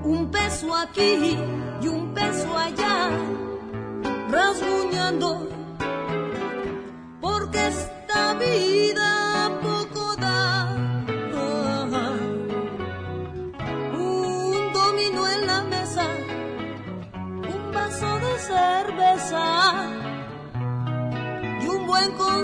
[0.05, 1.37] Un peso aquí
[1.83, 3.11] y un peso allá,
[4.31, 5.49] rasguñando,
[7.21, 9.28] porque esta vida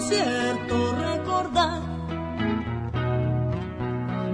[0.04, 1.80] concierto recordar.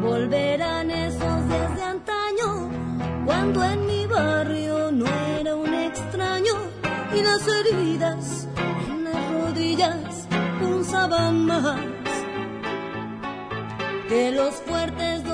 [0.02, 2.70] Volverán esos días de antaño,
[3.24, 5.06] cuando en mi barrio no
[5.38, 6.54] era un extraño
[7.14, 8.48] y las heridas
[8.88, 10.26] en las rodillas
[10.60, 11.78] punzaban más
[14.08, 15.24] que los fuertes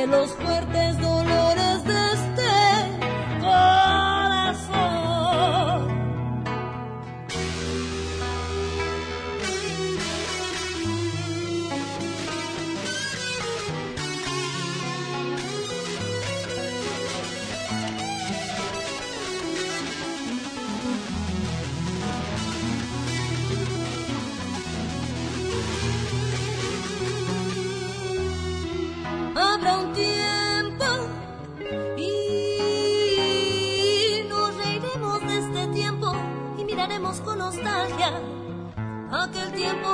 [0.00, 0.59] que los fuertes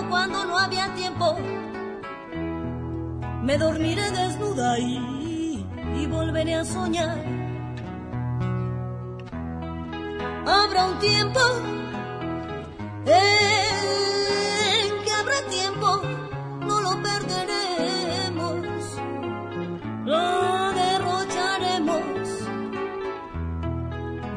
[0.08, 1.36] cuando no había tiempo.
[3.42, 5.64] Me dormiré desnuda y,
[6.10, 7.18] volveré a soñar.
[10.46, 11.40] Habrá un tiempo
[13.06, 13.12] en
[15.04, 16.02] que habrá tiempo,
[16.60, 18.66] no lo perderemos
[20.06, 22.00] lo derrocharemos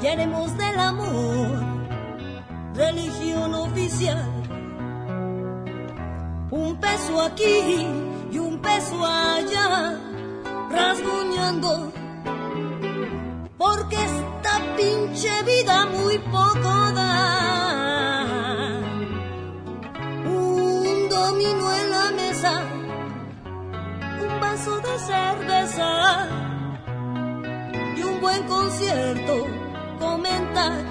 [0.01, 1.63] y haremos del amor
[2.74, 4.38] religión oficial.
[6.62, 7.88] Un peso aquí
[8.32, 9.97] y un peso allá,
[10.70, 11.93] rasguñando,
[13.57, 18.82] porque esta pinche vida muy poco da.
[20.26, 22.53] Un dominó en la mesa
[24.22, 26.28] un vaso de cerveza
[27.95, 29.47] y un buen concierto
[29.97, 30.88] comentar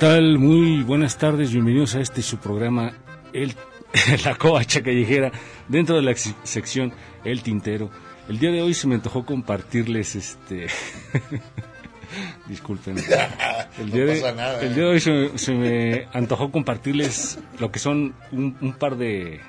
[0.00, 0.38] tal?
[0.38, 2.92] Muy buenas tardes, bienvenidos a este su programa,
[3.32, 3.54] el,
[4.24, 5.32] La Covacha Callejera,
[5.68, 6.92] dentro de la sección
[7.24, 7.90] El Tintero.
[8.28, 10.66] El día de hoy se me antojó compartirles este...
[12.46, 12.96] Disculpen.
[13.78, 14.60] El día, No de, pasa nada.
[14.62, 18.72] el día de hoy se, me- se me antojó compartirles lo que son un, un
[18.72, 19.40] par de,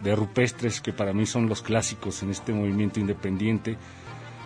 [0.00, 3.76] de rupestres que para mí son los clásicos en este movimiento independiente.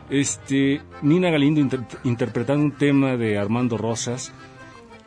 [0.09, 4.33] Este, Nina Galindo inter- interpretando un tema de Armando Rosas,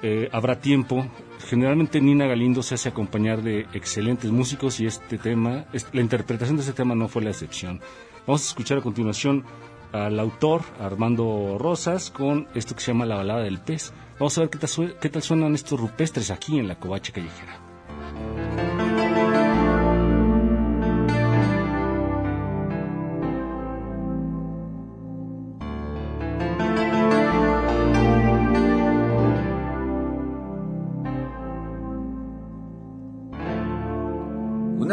[0.01, 1.07] eh, Habrá tiempo.
[1.47, 6.61] Generalmente Nina Galindo se hace acompañar de excelentes músicos y este tema, la interpretación de
[6.61, 7.81] este tema no fue la excepción.
[8.25, 9.45] Vamos a escuchar a continuación
[9.91, 13.93] al autor Armando Rosas con esto que se llama La balada del pez.
[14.19, 18.76] Vamos a ver qué tal, qué tal suenan estos rupestres aquí en la covacha callejera.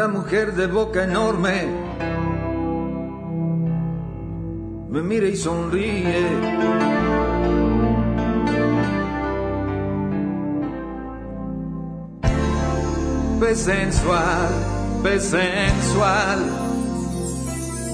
[0.05, 1.65] Una mujer de boca enorme
[4.91, 6.27] me mira y sonríe.
[13.39, 14.49] Pez sensual,
[15.23, 16.39] sensual,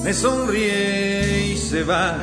[0.03, 2.17] me sonríe y se va.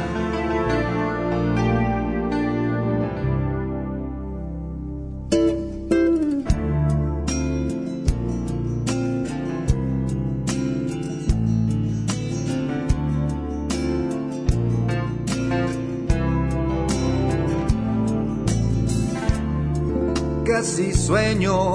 [21.08, 21.72] Sueño,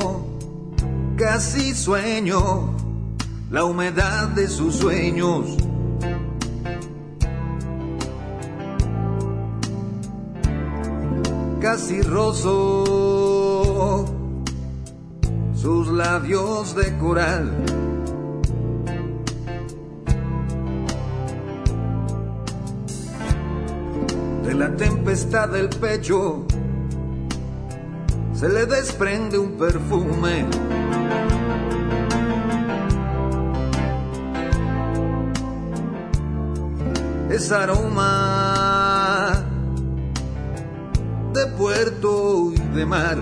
[1.18, 2.70] casi sueño
[3.50, 5.58] la humedad de sus sueños.
[11.60, 14.06] Casi rozo
[15.56, 17.52] sus labios de coral.
[24.44, 26.46] De la tempestad del pecho
[28.44, 30.46] se le desprende un perfume.
[37.30, 39.46] Es aroma
[41.34, 43.18] de puerto y de mar.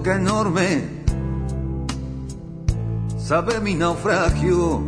[0.00, 0.82] Boca enorme
[3.18, 4.82] sabe mi naufragio.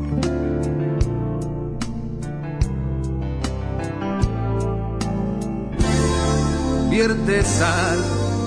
[6.88, 7.98] Vierte sal,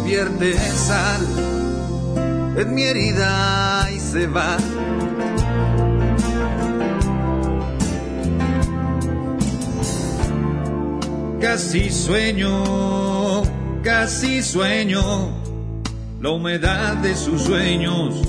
[0.06, 1.22] vierte sal
[2.58, 4.58] en mi herida y se va.
[11.40, 13.44] Casi sueño,
[13.84, 15.35] casi sueño
[16.26, 18.20] la humedad de sus sueños.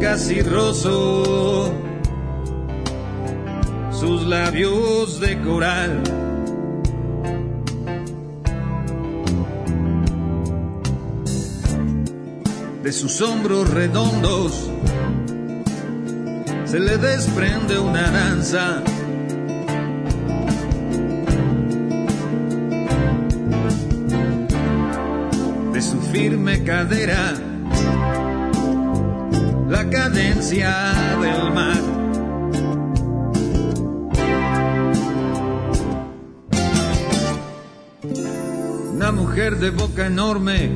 [0.00, 1.70] Casi rozo
[3.92, 6.02] sus labios de coral.
[12.82, 14.70] De sus hombros redondos
[16.64, 18.89] se le desprende una danza.
[26.20, 27.32] Firme cadera,
[29.70, 30.70] la cadencia
[31.22, 31.82] del mar.
[38.92, 40.70] Una mujer de boca enorme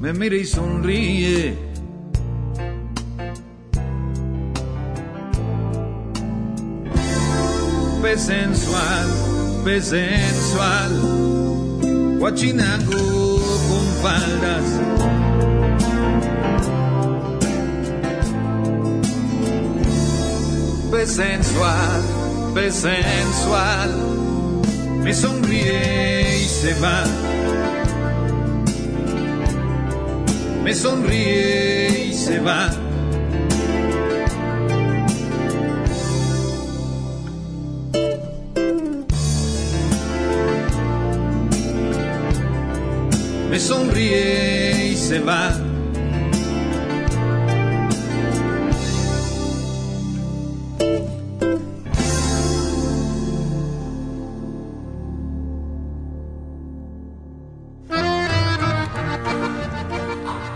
[0.00, 1.58] me mira y sonríe.
[8.02, 9.08] Pez sensual,
[9.64, 11.33] pez sensual
[12.24, 14.64] Huachinango con faldas.
[20.90, 21.10] Pez
[22.76, 23.92] sensual,
[25.02, 27.04] me sonríe y se va.
[30.62, 32.73] Me sonríe y se va.
[43.96, 45.52] Y se va.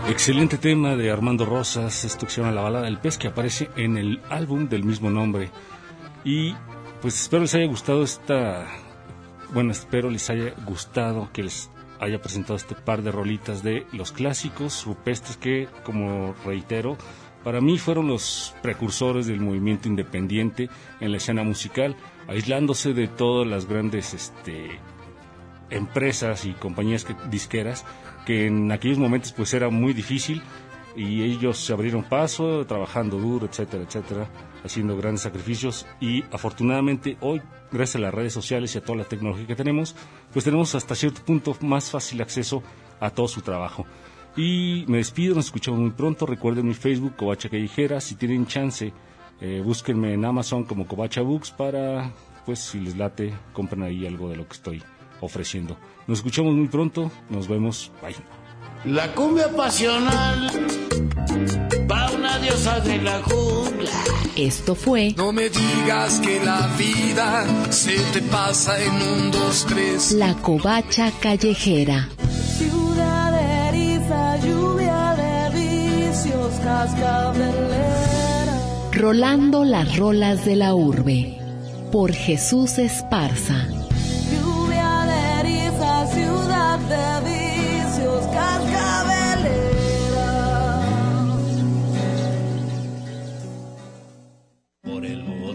[0.09, 3.69] Excelente tema de Armando Rosas, esto que se llama La balada del pez, que aparece
[3.77, 5.49] en el álbum del mismo nombre.
[6.25, 6.53] Y
[7.01, 8.67] pues espero les haya gustado esta,
[9.53, 11.69] bueno, espero les haya gustado que les
[11.99, 16.97] haya presentado este par de rolitas de los clásicos rupestres que, como reitero,
[17.43, 20.69] para mí fueron los precursores del movimiento independiente
[20.99, 21.95] en la escena musical,
[22.27, 24.79] aislándose de todas las grandes este,
[25.69, 27.85] empresas y compañías que- disqueras
[28.25, 30.41] que en aquellos momentos pues era muy difícil
[30.95, 34.27] y ellos se abrieron paso trabajando duro, etcétera, etcétera,
[34.63, 39.05] haciendo grandes sacrificios y afortunadamente hoy gracias a las redes sociales y a toda la
[39.05, 39.95] tecnología que tenemos,
[40.33, 42.63] pues tenemos hasta cierto punto más fácil acceso
[42.99, 43.85] a todo su trabajo.
[44.35, 46.25] Y me despido, nos escuchamos muy pronto.
[46.25, 47.99] Recuerden mi Facebook, Covacha Callejera.
[47.99, 48.93] Si tienen chance,
[49.41, 52.11] eh, búsquenme en Amazon como Covacha Books para,
[52.45, 54.83] pues si les late, compren ahí algo de lo que estoy
[55.21, 55.77] ofreciendo.
[56.07, 57.11] Nos escuchamos muy pronto.
[57.29, 57.91] Nos vemos.
[58.01, 58.15] Bye.
[58.85, 60.49] La cumbia pasional
[62.49, 63.91] diosa de la jungla.
[64.35, 70.11] Esto fue No me digas que la vida se te pasa en un, dos, tres.
[70.13, 72.09] La Covacha Callejera.
[72.57, 78.57] Ciudad de eriza, lluvia de vicios, cascabelera.
[78.93, 81.37] Rolando las rolas de la urbe.
[81.91, 83.67] Por Jesús Esparza.
[84.31, 87.38] Lluvia de eriza, ciudad de vicios,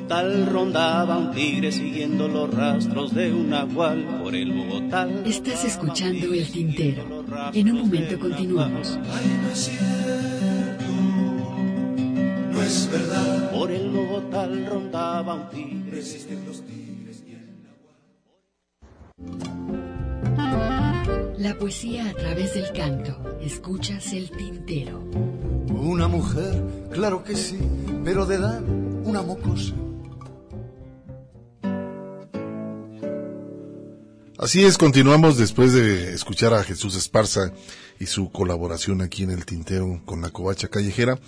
[0.04, 4.20] el Bogotá rondaba un tigre siguiendo los rastros de un nahual.
[4.22, 5.08] Por el Bogotá.
[5.24, 7.24] Estás escuchando El Tintero.
[7.52, 8.98] En un momento continuamos.
[12.52, 13.50] No es verdad.
[13.50, 15.98] Por el Bogotá rondaba un tigre.
[15.98, 17.48] Existen los tigres y el
[21.42, 23.38] La poesía a través del canto.
[23.40, 25.02] Escuchas El Tintero.
[25.68, 26.62] Una mujer,
[26.92, 27.58] claro que sí,
[28.04, 28.62] pero de edad
[29.04, 29.74] una mocosa.
[34.44, 37.54] Así es, continuamos después de escuchar a Jesús Esparza
[37.98, 41.18] y su colaboración aquí en el Tintero con la Covacha Callejera.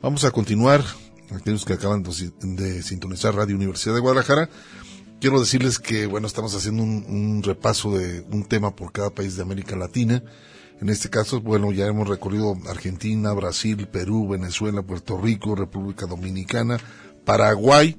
[0.00, 0.82] Vamos a continuar,
[1.38, 4.48] aquellos que acaban de sintonizar Radio Universidad de Guadalajara.
[5.20, 9.36] Quiero decirles que, bueno, estamos haciendo un, un repaso de un tema por cada país
[9.36, 10.22] de América Latina.
[10.80, 16.78] En este caso, bueno, ya hemos recorrido Argentina, Brasil, Perú, Venezuela, Puerto Rico, República Dominicana,
[17.26, 17.98] Paraguay.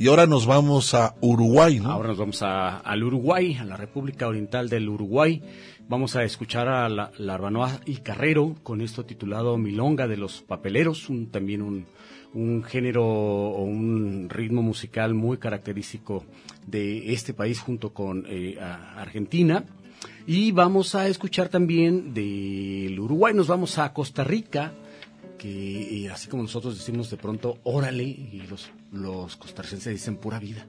[0.00, 1.90] Y ahora nos vamos a Uruguay, ¿no?
[1.90, 5.42] Ahora nos vamos a- al Uruguay, a la República Oriental del Uruguay.
[5.88, 7.10] Vamos a escuchar a la,
[7.84, 11.86] y Carrero con esto titulado Milonga de los Papeleros, un, también un,
[12.32, 16.24] un género o un ritmo musical muy característico
[16.64, 19.64] de este país junto con eh, Argentina.
[20.28, 24.74] Y vamos a escuchar también del Uruguay, nos vamos a Costa Rica,
[25.38, 30.38] que eh, así como nosotros decimos de pronto, órale, y los, los costarricenses dicen pura
[30.38, 30.66] vida.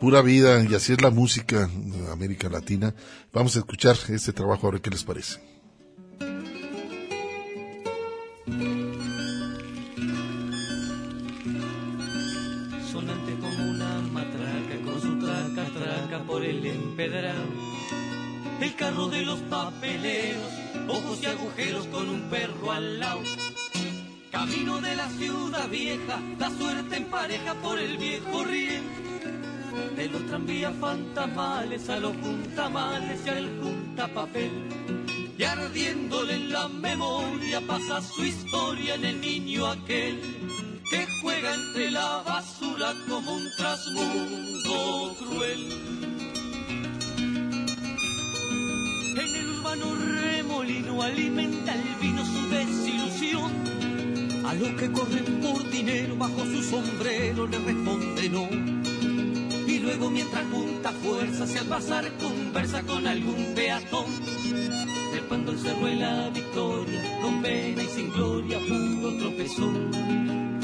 [0.00, 2.94] Pura vida, y así es la música de América Latina.
[3.32, 5.40] Vamos a escuchar este trabajo a ver qué les parece.
[12.90, 17.44] sonante como una matraca con su traca traca por el empedrado.
[18.60, 20.52] El carro de los papeleros,
[20.88, 23.20] ojos y agujeros con un perro al lado.
[24.30, 28.82] Camino de la ciudad vieja, la suerte en pareja por el viejo riel.
[29.96, 34.50] De los tranvías fantasmales a los juntamales y al juntapapel.
[35.36, 40.20] Y ardiéndole en la memoria pasa su historia en el niño aquel
[40.88, 45.72] que juega entre la basura como un trasmundo cruel.
[49.16, 49.86] En el urbano
[50.22, 53.79] remolino alimenta el vino su desilusión.
[54.44, 58.48] A los que corren por dinero bajo su sombrero le responde no.
[59.66, 64.06] Y luego mientras junta fuerzas y al pasar conversa con algún peatón.
[65.14, 70.59] El cerro de la victoria, con pena y sin gloria, puro tropezón.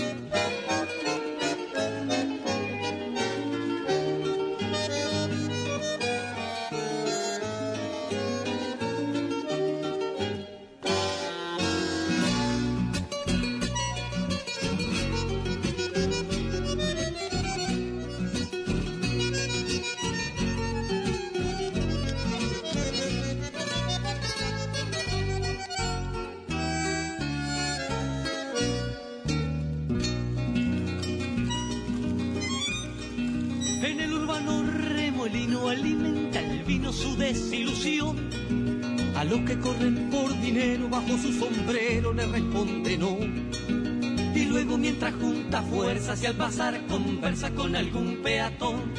[46.22, 48.92] Y al pasar conversa con algún peatón.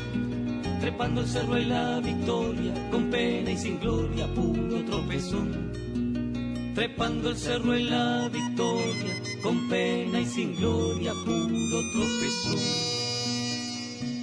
[0.80, 5.72] Trepando el cerro y la victoria, con pena y sin gloria, puro tropezón.
[6.76, 12.60] Trepando el cerro y la victoria, con pena y sin gloria, puro tropezón.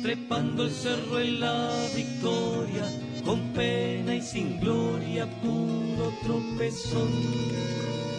[0.03, 2.85] Trepando el cerro y la victoria,
[3.25, 8.14] con pena y sin gloria, puro tropezón.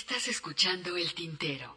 [0.00, 1.76] Estás escuchando el tintero.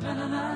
[0.00, 0.46] La la la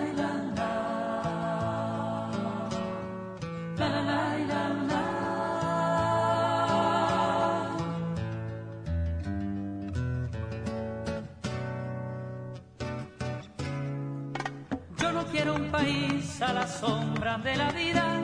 [15.31, 18.23] quiero un país a la sombra de la vida.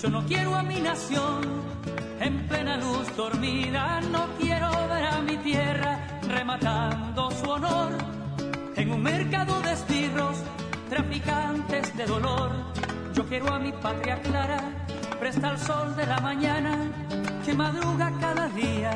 [0.00, 4.00] Yo no quiero a mi nación en plena luz dormida.
[4.12, 7.92] No quiero ver a mi tierra rematando su honor
[8.76, 10.38] en un mercado de esbirros,
[10.88, 12.50] traficantes de dolor.
[13.14, 14.60] Yo quiero a mi patria clara,
[15.18, 16.78] presta el sol de la mañana,
[17.44, 18.90] que madruga cada día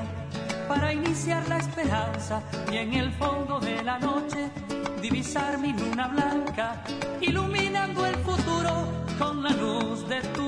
[0.68, 4.50] para iniciar la esperanza y en el fondo de la noche
[5.00, 6.84] divisar mi luna blanca,
[7.20, 8.86] iluminando el futuro
[9.18, 10.41] con la luz de tu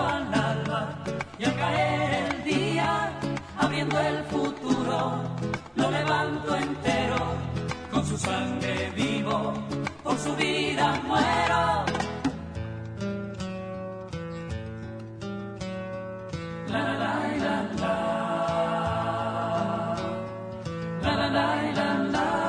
[0.00, 0.94] al alba
[1.38, 3.12] y al caer el día,
[3.58, 5.22] abriendo el futuro,
[5.76, 7.16] lo levanto entero,
[7.92, 9.54] con su sangre vivo,
[10.02, 11.84] por su vida muero.
[16.68, 17.12] La la la
[17.44, 17.94] la la.
[21.02, 22.43] La la la la la.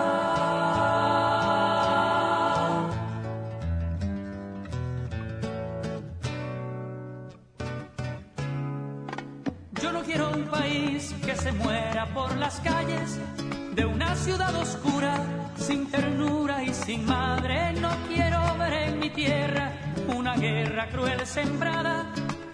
[11.38, 13.20] Se muera por las calles
[13.74, 15.18] de una ciudad oscura,
[15.58, 17.74] sin ternura y sin madre.
[17.74, 19.72] No quiero ver en mi tierra
[20.16, 22.06] una guerra cruel sembrada.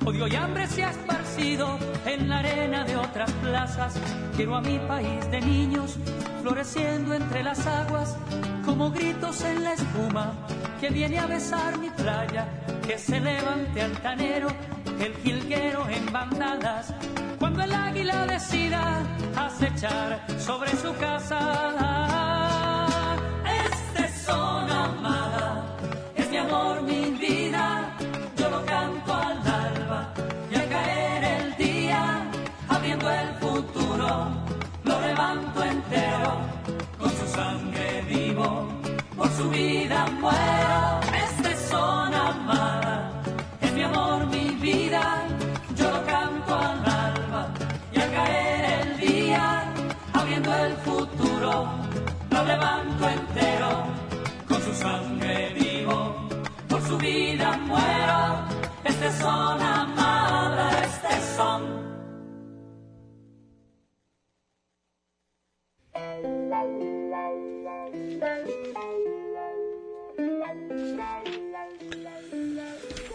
[0.06, 3.94] Odio y hambre se ha esparcido en la arena de otras plazas.
[4.36, 5.98] Quiero a mi país de niños
[6.42, 8.18] floreciendo entre las aguas,
[8.66, 10.34] como gritos en la espuma
[10.80, 12.48] que viene a besar mi playa.
[12.88, 14.48] Que se levante altanero
[15.00, 16.94] el jilguero en bandadas
[17.42, 19.04] cuando el águila decida
[19.36, 21.40] acechar sobre su casa.
[23.66, 25.66] Este son amada,
[26.16, 27.98] es mi amor, mi vida,
[28.38, 30.14] yo lo canto al alba
[30.52, 32.02] y al caer el día,
[32.70, 34.10] abriendo el futuro,
[34.84, 36.32] lo levanto entero,
[37.00, 38.68] con su sangre vivo,
[39.18, 41.00] por su vida muero.
[41.26, 42.01] Este son
[58.84, 61.82] Este son amada, este son.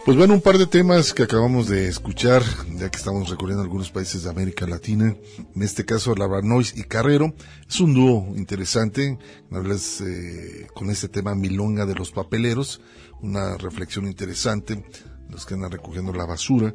[0.05, 2.41] Pues bueno, un par de temas que acabamos de escuchar,
[2.77, 5.17] ya que estamos recorriendo algunos países de América Latina,
[5.53, 7.33] en este caso Labranois y Carrero,
[7.67, 9.19] es un dúo interesante,
[9.51, 12.79] hablas eh, con este tema Milonga de los Papeleros,
[13.21, 14.81] una reflexión interesante,
[15.29, 16.73] los que andan recogiendo la basura,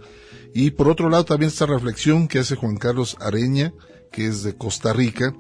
[0.54, 3.72] y por otro lado también esta reflexión que hace Juan Carlos Areña,
[4.10, 5.34] que es de Costa Rica,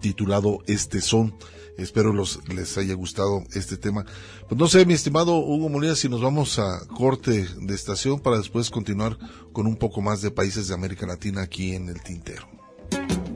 [0.00, 1.34] titulado Este Son.
[1.78, 4.04] Espero los, les haya gustado este tema.
[4.48, 8.36] Pues no sé, mi estimado Hugo Molina, si nos vamos a corte de estación para
[8.36, 9.16] después continuar
[9.52, 12.46] con un poco más de países de América Latina aquí en el Tintero.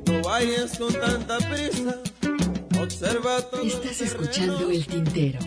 [0.07, 2.03] No vayas con tanta prisa.
[2.87, 5.39] Estás escuchando el tintero.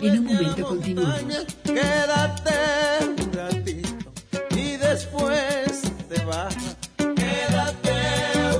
[0.00, 1.44] En un momento continuamos.
[1.64, 2.52] Quédate
[3.18, 4.12] un ratito
[4.54, 6.54] y después te vas.
[6.96, 7.96] Quédate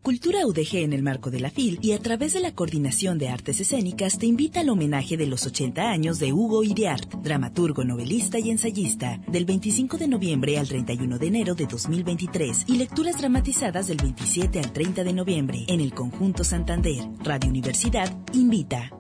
[0.02, 3.28] Cultura UDG en el marco de la FIL y a través de la Coordinación de
[3.28, 8.38] Artes Escénicas te invita al homenaje de los 80 años de Hugo Iriart, dramaturgo, novelista
[8.38, 13.88] y ensayista, del 25 de noviembre al 31 de enero de 2023 y lecturas dramatizadas
[13.88, 17.04] del 27 al 30 de noviembre en el Conjunto Santander.
[17.22, 18.90] Radio Universidad invita.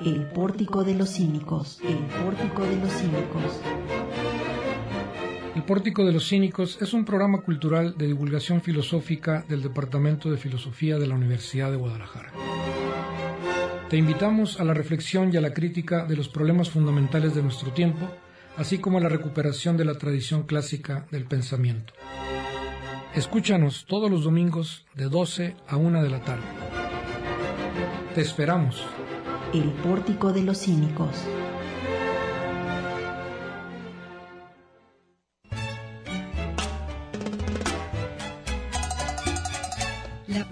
[0.00, 1.80] El Pórtico de los Cínicos.
[1.82, 3.60] El Pórtico de los Cínicos.
[5.70, 10.98] Pórtico de los Cínicos es un programa cultural de divulgación filosófica del Departamento de Filosofía
[10.98, 12.32] de la Universidad de Guadalajara.
[13.88, 17.70] Te invitamos a la reflexión y a la crítica de los problemas fundamentales de nuestro
[17.70, 18.10] tiempo,
[18.56, 21.92] así como a la recuperación de la tradición clásica del pensamiento.
[23.14, 26.46] Escúchanos todos los domingos de 12 a 1 de la tarde.
[28.16, 28.84] Te esperamos.
[29.54, 31.28] El Pórtico de los Cínicos.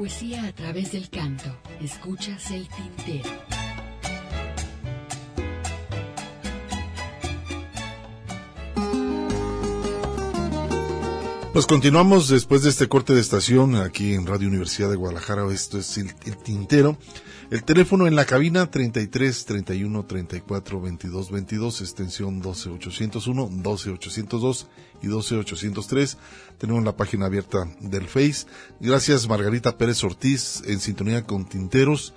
[0.08, 1.54] Poesía a través del canto.
[1.82, 3.28] Escuchas el tintero.
[11.52, 15.46] Pues continuamos después de este corte de estación aquí en Radio Universidad de Guadalajara.
[15.52, 16.96] Esto es el, el Tintero.
[17.50, 24.68] El teléfono en la cabina 33 31 34 22 22, extensión 12 801, 12 802
[25.00, 26.18] y 12 803.
[26.58, 28.46] Tenemos la página abierta del Face.
[28.80, 32.12] Gracias Margarita Pérez Ortiz en sintonía con Tinteros.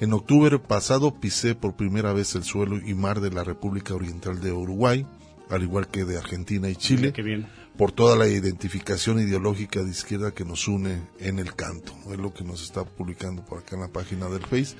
[0.00, 4.42] En octubre pasado pisé por primera vez el suelo y mar de la República Oriental
[4.42, 5.06] de Uruguay,
[5.48, 7.14] al igual que de Argentina y Chile.
[7.14, 7.46] Qué bien
[7.76, 11.92] por toda la identificación ideológica de izquierda que nos une en el canto.
[12.12, 14.76] Es lo que nos está publicando por acá en la página del Face.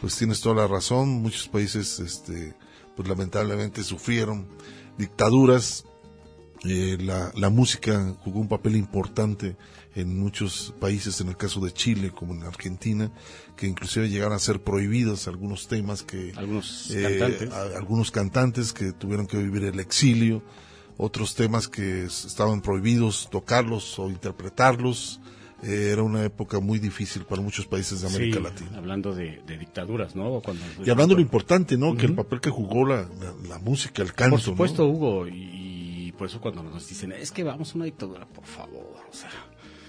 [0.00, 2.54] Pues tienes toda la razón, muchos países, este,
[2.94, 4.46] pues lamentablemente sufrieron
[4.98, 5.84] dictaduras.
[6.64, 9.56] Eh, la, la música jugó un papel importante
[9.94, 13.10] en muchos países, en el caso de Chile como en Argentina,
[13.56, 18.72] que inclusive llegaron a ser prohibidos algunos temas que algunos eh, cantantes, a- algunos cantantes
[18.72, 20.42] que tuvieron que vivir el exilio
[20.96, 25.20] otros temas que estaban prohibidos tocarlos o interpretarlos.
[25.62, 28.78] Eh, era una época muy difícil para muchos países de América Sí, Latina.
[28.78, 30.40] Hablando de, de dictaduras, ¿no?
[30.42, 31.96] Cuando, Y hablando de lo importante, ¿no?
[31.96, 34.32] Que el papel que jugó la, la, la música, el canto.
[34.36, 34.90] Por supuesto, ¿no?
[34.90, 35.32] Hugo, y,
[36.08, 39.14] y por eso cuando nos dicen, es que vamos a una dictadura, por favor, o
[39.14, 39.30] sea,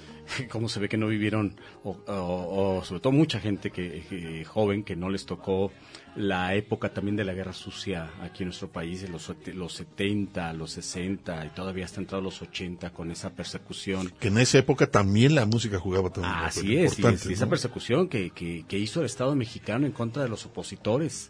[0.50, 4.46] cómo se ve que no vivieron, o, o- o sobre todo mucha gente que, que
[4.46, 5.72] joven que no les tocó
[6.16, 10.54] la época también de la guerra sucia aquí en nuestro país, en los, los 70,
[10.54, 14.12] los 60 y todavía hasta entrado los 80 con esa persecución.
[14.20, 18.08] Que en esa época también la música jugaba también Así es, y, es- esa persecución
[18.10, 21.30] que, que, que hizo el Estado mexicano en contra de los opositores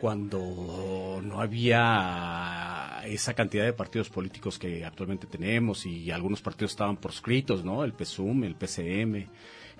[0.00, 6.96] cuando no había esa cantidad de partidos políticos que actualmente tenemos y algunos partidos estaban
[6.96, 7.84] proscritos, ¿no?
[7.84, 9.28] El PSUM, el PCM,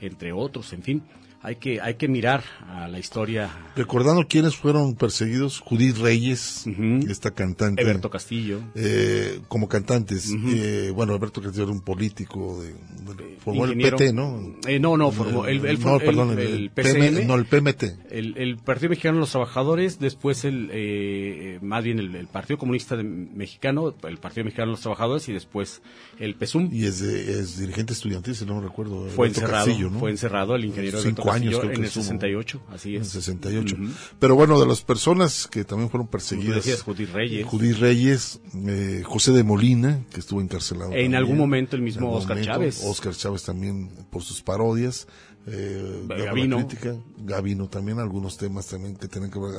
[0.00, 1.02] entre otros, en fin.
[1.46, 3.50] Hay que, hay que mirar a la historia.
[3.76, 6.64] Recordando quiénes fueron perseguidos, Judith Reyes,
[7.08, 7.82] esta cantante.
[7.82, 8.60] Eberto Castillo.
[8.74, 10.32] eh, como cantantes.
[10.48, 13.98] Eh, bueno, Alberto Castillo era un político, de, de- formó Ingeniero.
[13.98, 14.54] el PT, ¿no?
[14.66, 17.26] Eh, no, no, formó, no, perdón, el, el, el PM, PCM.
[17.26, 17.82] no, el PMT.
[18.10, 22.56] El, el Partido Mexicano de los Trabajadores, después el, eh, más bien el, el Partido
[22.56, 25.82] Comunista Mexicano, el Partido Mexicano de los Trabajadores y después
[26.18, 26.70] el PSUM.
[26.72, 29.08] Y es, de- es dirigente estudiantil, si no me recuerdo.
[29.08, 29.98] Fue Alberto encerrado, Castillo, ¿no?
[29.98, 32.02] fue encerrado el ingeniero Cinco Alberto años creo que en el estuvo.
[32.04, 33.08] 68, así En es.
[33.14, 33.74] el 68.
[33.74, 33.84] Ujú.
[34.18, 36.56] Pero bueno, de las personas que también fueron perseguidas.
[36.56, 37.46] decías, Judith Reyes.
[37.46, 40.90] Judith Reyes, eh, José de Molina, que estuvo encarcelado.
[40.90, 41.14] En también.
[41.16, 42.82] algún momento el mismo En Óscar momento, Chávez.
[42.84, 45.06] Óscar Chávez también por sus parodias.
[45.46, 46.04] Eh.
[46.08, 46.56] Gabino.
[46.58, 46.96] Crítica.
[47.18, 49.50] Gabino también, algunos temas también que tienen que ver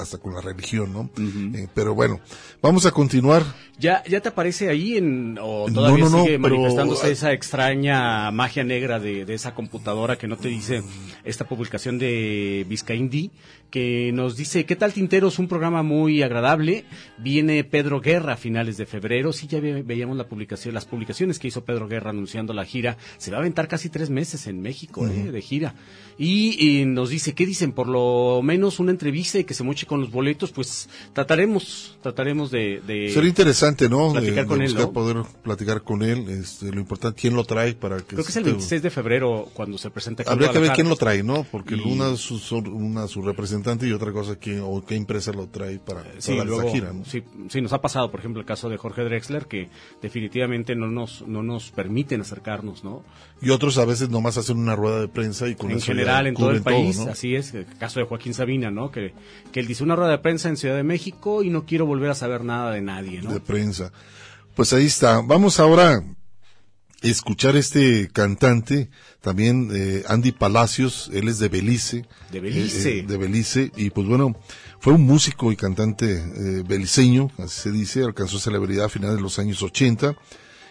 [0.00, 1.10] hasta con la religión, ¿no?
[1.56, 2.20] Eh, pero bueno,
[2.62, 3.42] vamos a continuar.
[3.78, 7.32] ¿Ya, ya te aparece ahí en, o todavía No, no, no, sigue pero- manifestándose esa
[7.32, 10.82] extraña magia negra de, de esa computadora que no te dice
[11.24, 13.30] esta publicación de Vizcaíndi
[13.74, 15.40] que nos dice, ¿qué tal Tinteros?
[15.40, 16.84] Un programa muy agradable.
[17.18, 19.32] Viene Pedro Guerra a finales de febrero.
[19.32, 22.96] Sí, ya ve- veíamos la publicación, las publicaciones que hizo Pedro Guerra anunciando la gira.
[23.18, 25.74] Se va a aventar casi tres meses en México, eh, de gira.
[26.16, 27.72] Y, y nos dice, ¿qué dicen?
[27.72, 32.52] Por lo menos una entrevista y que se moche con los boletos, pues trataremos, trataremos
[32.52, 32.80] de...
[32.86, 34.12] de Sería interesante, ¿no?
[34.12, 36.28] platicar De- con de él, poder platicar con él.
[36.28, 38.04] Este, lo importante, quién lo trae para que.
[38.14, 40.88] Creo que es el esté- 26 de febrero cuando se presenta Habría que ver quién
[40.88, 41.44] lo trae, ¿no?
[41.50, 45.48] Porque Y- una su- una su representante y otra cosa quién o qué empresa lo
[45.48, 47.04] trae para, para Sí, luego, esa gira, ¿no?
[47.04, 49.70] sí, sí, nos ha pasado, por ejemplo, el caso de Jorge Drexler, que
[50.02, 53.02] definitivamente no nos, no nos permiten acercarnos, ¿no?
[53.40, 56.26] Y otros a veces nomás hacen una rueda de prensa y con en eso general,
[56.26, 57.10] en todo el país, ¿no?
[57.10, 58.90] así es, el caso de Joaquín Sabina, ¿no?
[58.90, 59.14] Que,
[59.52, 62.10] que él dice una rueda de prensa en Ciudad de México y no quiero volver
[62.10, 63.32] a saber nada de nadie, ¿no?
[63.32, 63.92] de prensa.
[64.54, 65.20] Pues ahí está.
[65.20, 66.02] Vamos ahora a
[67.02, 68.90] escuchar este cantante,
[69.24, 72.04] también eh, Andy Palacios, él es de Belice.
[72.30, 72.90] De Belice.
[72.90, 73.72] Eh, eh, de Belice.
[73.74, 74.36] Y pues bueno,
[74.78, 79.22] fue un músico y cantante eh, beliceño, así se dice, alcanzó celebridad a finales de
[79.22, 80.14] los años 80.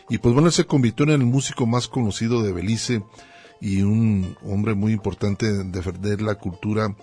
[0.07, 3.01] Y pues bueno, él se convirtió en el músico más conocido de Belice
[3.59, 6.95] y un hombre muy importante en defender la cultura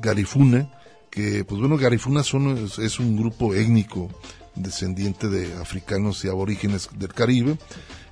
[0.00, 0.72] garifuna,
[1.10, 4.08] que pues bueno, garifuna son, es, es un grupo étnico
[4.54, 7.58] descendiente de africanos y aborígenes del Caribe.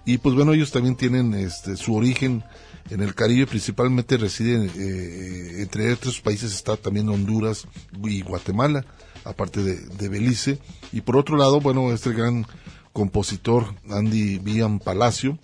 [0.04, 2.44] Y pues bueno, ellos también tienen este, su origen
[2.90, 7.66] en el Caribe, principalmente residen, eh, entre otros países está también Honduras
[8.02, 8.84] y Guatemala,
[9.24, 10.58] aparte de, Belice.
[10.92, 12.46] Y por otro lado, bueno, este gran
[12.92, 15.38] compositor Andy Bian Palacio,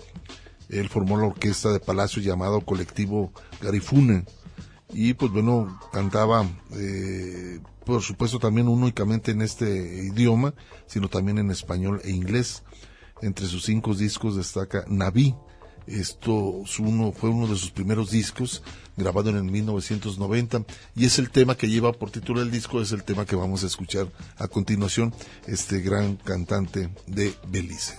[0.68, 4.24] él formó la orquesta de Palacio llamado Colectivo Garifuna.
[4.92, 10.54] Y pues bueno, cantaba, eh, por supuesto también únicamente en este idioma,
[10.86, 12.62] sino también en español e inglés.
[13.20, 15.34] Entre sus cinco discos destaca Naví.
[15.88, 18.62] Esto fue uno de sus primeros discos,
[18.96, 22.92] grabado en el 1990, y es el tema que lleva por título el disco, es
[22.92, 25.14] el tema que vamos a escuchar a continuación,
[25.46, 27.98] este gran cantante de Belice.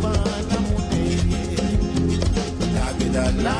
[0.00, 1.42] mwana muteye
[2.74, 3.56] tabidala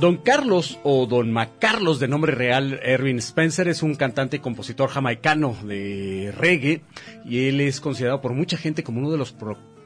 [0.00, 4.88] Don Carlos o Don Macarlos de nombre real, Erwin Spencer, es un cantante y compositor
[4.88, 6.80] jamaicano de reggae
[7.26, 9.36] y él es considerado por mucha gente como uno de los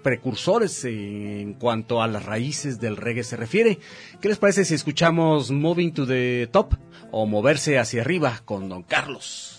[0.05, 3.81] precursores en cuanto a las raíces del reggae se refiere.
[4.21, 6.75] ¿Qué les parece si escuchamos Moving to the Top
[7.11, 9.54] o Moverse hacia arriba con Don Carlos?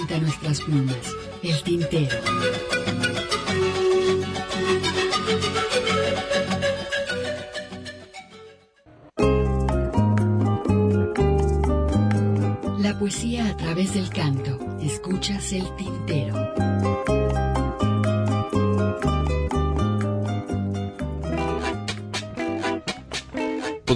[0.00, 1.16] Tinta nuestras plumas.
[1.42, 2.69] El tintero.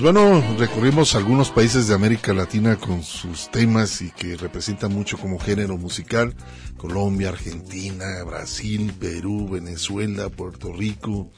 [0.05, 5.39] Bueno, recorrimos algunos países de América Latina con sus temas y que representan mucho como
[5.39, 6.35] género musical.
[6.77, 11.33] Colombia, Argentina, Brasil, Perú, Venezuela, Puerto Rico,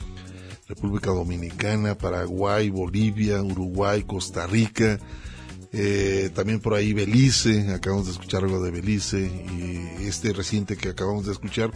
[0.66, 4.98] República Dominicana, Paraguay, Bolivia, Uruguay, Costa Rica,
[5.72, 10.88] eh, también por ahí Belice, acabamos de escuchar algo de Belice y este reciente que
[10.88, 11.70] acabamos de escuchar,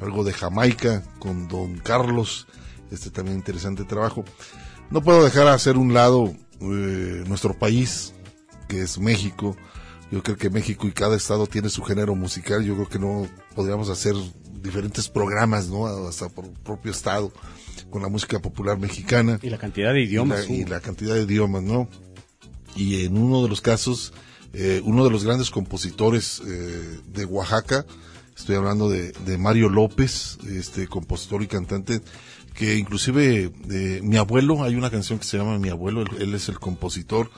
[0.00, 2.46] algo de Jamaica con Don Carlos,
[2.92, 4.24] este también interesante trabajo.
[4.90, 8.14] No puedo dejar hacer un lado eh, nuestro país,
[8.68, 9.56] que es México.
[10.10, 12.64] Yo creo que México y cada estado tiene su género musical.
[12.64, 14.14] Yo creo que no podríamos hacer
[14.62, 15.86] diferentes programas, ¿no?
[15.86, 17.32] Hasta por propio estado,
[17.90, 19.40] con la música popular mexicana.
[19.42, 20.48] Y la cantidad de idiomas.
[20.48, 21.88] Y la, y la cantidad de idiomas, ¿no?
[22.76, 24.12] Y en uno de los casos,
[24.52, 27.86] eh, uno de los grandes compositores eh, de Oaxaca,
[28.36, 32.00] estoy hablando de, de Mario López, este compositor y cantante,
[32.56, 36.34] que inclusive eh, mi abuelo, hay una canción que se llama Mi abuelo, él, él,
[36.34, 37.30] es el compositor,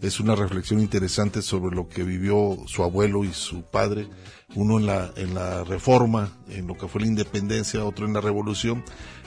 [0.00, 4.08] es una reflexión interesante sobre lo que vivió su abuelo y su padre,
[4.54, 8.20] uno en la, en la reforma, en lo que fue la independencia, otro en la
[8.20, 8.84] revolución.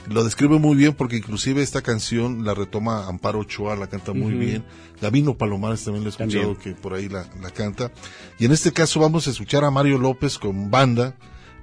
[0.08, 4.34] Lo describe muy bien porque inclusive esta canción la retoma Amparo Ochoa, la canta muy
[4.34, 4.64] bien.
[5.00, 6.74] Davino Palomares también lo he escuchado También.
[6.74, 7.90] que por ahí la, la canta.
[8.38, 11.16] Y en este caso vamos a escuchar a Mario López con banda,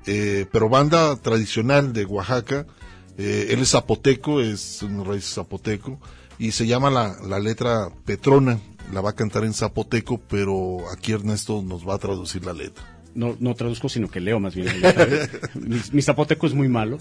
[0.08, 2.66] eh, pero banda tradicional de Oaxaca,
[3.18, 6.00] eh, él es zapoteco, es un raíz zapoteco,
[6.38, 8.60] y se llama la, la letra Petrona.
[8.92, 12.84] La va a cantar en zapoteco, pero aquí Ernesto nos va a traducir la letra.
[13.14, 14.68] No, no traduzco, sino que leo más bien.
[15.54, 16.98] mi, mi zapoteco es muy malo.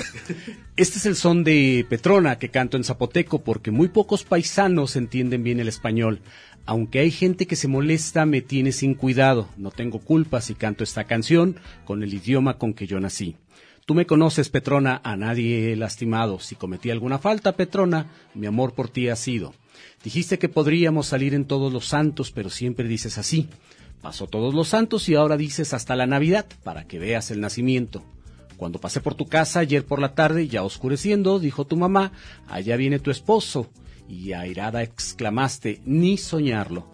[0.77, 5.43] Este es el son de Petrona que canto en zapoteco porque muy pocos paisanos entienden
[5.43, 6.21] bien el español.
[6.67, 9.49] Aunque hay gente que se molesta, me tiene sin cuidado.
[9.57, 13.37] No tengo culpa si canto esta canción con el idioma con que yo nací.
[13.87, 16.39] Tú me conoces, Petrona, a nadie he lastimado.
[16.39, 19.55] Si cometí alguna falta, Petrona, mi amor por ti ha sido.
[20.05, 23.49] Dijiste que podríamos salir en todos los santos, pero siempre dices así.
[24.01, 28.03] Pasó todos los santos y ahora dices hasta la Navidad, para que veas el nacimiento.
[28.57, 32.13] Cuando pasé por tu casa ayer por la tarde, ya oscureciendo, dijo tu mamá,
[32.49, 33.71] allá viene tu esposo.
[34.09, 36.91] Y airada exclamaste, ni soñarlo.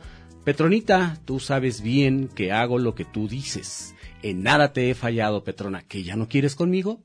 [0.46, 3.96] Petronita, tú sabes bien que hago lo que tú dices.
[4.22, 5.82] En nada te he fallado, Petrona.
[5.82, 7.00] ¿Que ya no quieres conmigo?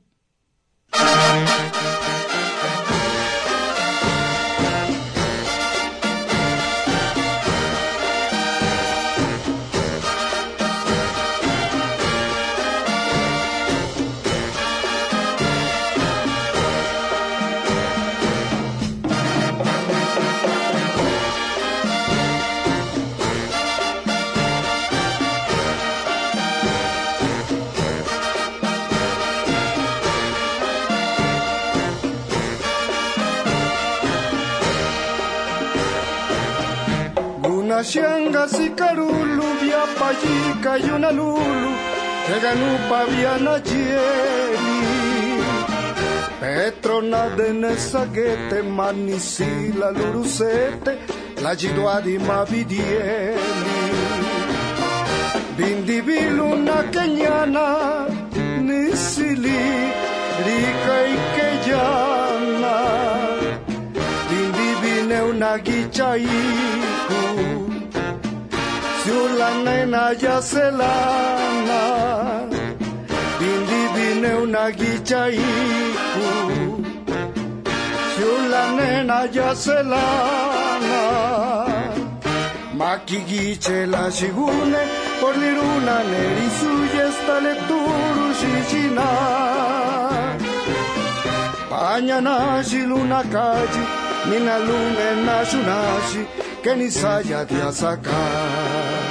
[37.82, 41.70] Kashanga sikarulu via pajica pajika yunalulu
[42.26, 44.78] Teganupa via najieli
[46.40, 50.92] Petrona dene saghete manisila lurusete
[51.42, 53.40] La gidua di mavidieli
[55.56, 57.66] Bindibiluna kenyana
[58.60, 59.58] nisili
[60.46, 62.76] rica y que llama,
[65.30, 67.71] una guicha guichaiku.
[69.04, 71.80] Siula nena ya selana
[73.38, 76.28] Bindi bine una gichaiku
[78.14, 81.00] Siula nena ya selana
[82.78, 84.82] Makigiche la shigune
[85.20, 89.08] por liruna neri suya esta lecturu shijina
[91.70, 93.82] Pañana shiluna kaji
[94.30, 96.22] Nina lune na shunashi
[96.62, 98.12] que ni saya de sacar.
[98.12, 99.01] Ribana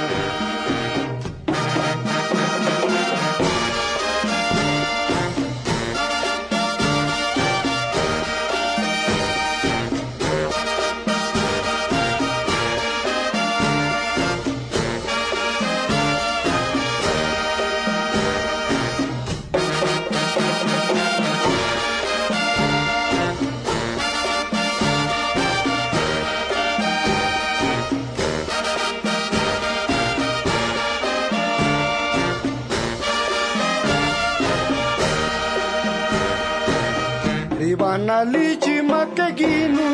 [38.32, 39.88] lichi makeginu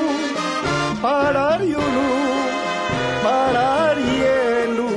[1.03, 2.09] Parariulu
[3.25, 4.91] Pararielu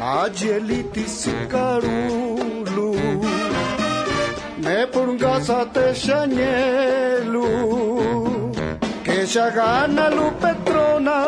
[0.00, 2.90] Najieliti sikarulu
[4.64, 7.48] Me purngasa te shanyelu
[9.06, 11.18] Que shagana lu petrona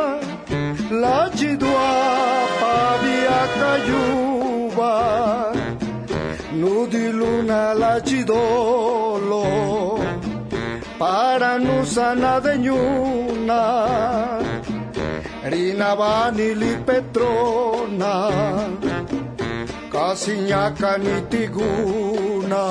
[1.03, 1.91] La jidua
[2.61, 3.41] pavia
[6.61, 9.45] Nudi luna la chidolo
[10.99, 13.61] para nusana de ñuna
[15.53, 18.13] Rinabani li petrona
[19.93, 22.63] Casiñaca ni tiguna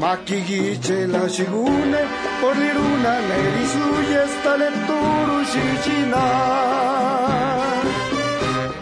[0.00, 2.02] Maquigiche la shigune
[2.40, 6.24] por liruna nerisuye esta lecturu shichina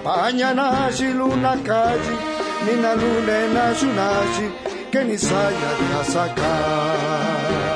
[0.05, 2.30] Pañana luna calle
[2.65, 4.47] Nina lune na shunashi
[4.93, 7.70] que ni saya de sacar.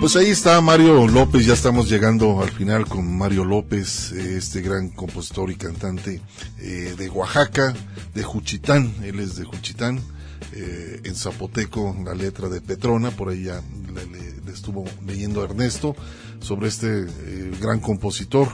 [0.00, 4.90] Pues ahí está Mario López, ya estamos llegando al final con Mario López, este gran
[4.90, 6.22] compositor y cantante
[6.58, 7.74] eh, de Oaxaca,
[8.14, 10.00] de Juchitán, él es de Juchitán,
[10.52, 13.60] eh, en zapoteco la letra de Petrona, por ahí ya
[14.46, 15.96] le estuvo leyendo Ernesto
[16.40, 18.48] sobre este eh, gran compositor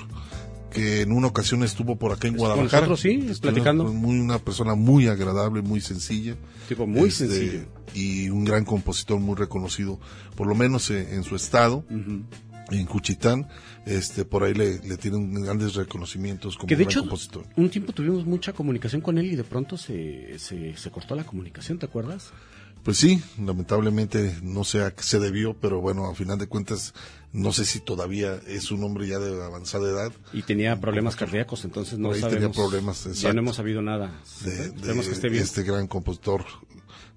[0.71, 2.89] que en una ocasión estuvo por acá en Guadalajara.
[2.89, 3.85] nosotros, sí, Estuvo platicando.
[3.85, 6.35] Muy, una persona muy agradable, muy sencilla.
[6.69, 7.65] Tipo muy Este, sencillo.
[7.95, 10.01] Y un gran compositor muy reconocido,
[10.35, 13.47] por lo menos eh, en su estado, en Cuchitán.
[13.87, 17.47] Este, por ahí le, le tienen grandes reconocimientos como Que de gran hecho, compositor.
[17.57, 21.23] un tiempo tuvimos mucha comunicación con él y de pronto se, se, se cortó la
[21.25, 22.33] comunicación, ¿te acuerdas?
[22.83, 26.93] Pues sí, lamentablemente no sé a qué se debió, pero bueno, a final de cuentas,
[27.35, 30.13] no sé si todavía es un hombre ya de avanzada edad.
[30.33, 32.33] Y tenía problemas cardíacos, entonces no sabemos.
[32.33, 34.21] tenía problemas, Ya no hemos sabido nada.
[34.45, 35.43] de, que esté bien.
[35.43, 36.45] este gran compositor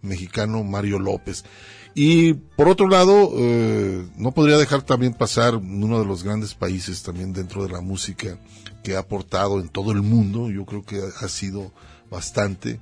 [0.02, 1.46] mexicano Mario López.
[1.94, 7.04] Y por otro lado, eh, no podría dejar también pasar uno de los grandes países
[7.04, 8.40] también dentro de la música
[8.84, 11.72] que ha aportado en todo el mundo, yo creo que ha sido
[12.10, 12.80] bastante,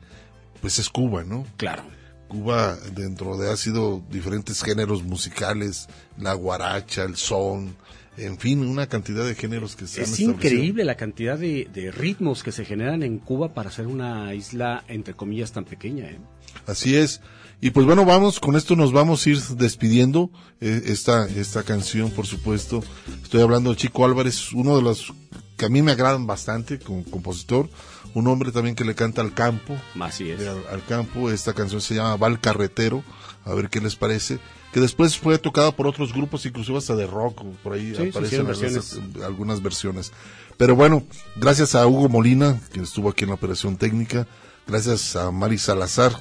[0.61, 1.45] pues es Cuba, ¿no?
[1.57, 1.83] Claro.
[2.27, 5.87] Cuba dentro de ha sido diferentes géneros musicales,
[6.17, 7.75] la guaracha, el son,
[8.17, 10.31] en fin, una cantidad de géneros que se han Es establecido.
[10.31, 14.83] increíble la cantidad de, de ritmos que se generan en Cuba para ser una isla,
[14.87, 16.05] entre comillas, tan pequeña.
[16.05, 16.19] ¿eh?
[16.65, 17.21] Así es.
[17.61, 20.29] Y pues bueno, vamos, con esto nos vamos a ir despidiendo
[20.61, 22.83] eh, esta, esta canción, por supuesto.
[23.23, 25.13] Estoy hablando de Chico Álvarez, uno de los
[25.57, 27.69] que a mí me agradan bastante como compositor,
[28.15, 29.77] un hombre también que le canta al campo.
[29.99, 30.39] Así es.
[30.39, 33.03] de al, al campo, esta canción se llama Val Carretero,
[33.45, 34.39] a ver qué les parece.
[34.73, 38.45] Que después fue tocada por otros grupos, inclusive hasta de rock, por ahí Sí, aparecen
[38.47, 38.99] versiones.
[39.23, 40.11] algunas versiones.
[40.57, 41.03] Pero bueno,
[41.35, 44.27] gracias a Hugo Molina, que estuvo aquí en la operación técnica,
[44.67, 46.11] gracias a Mari Salazar,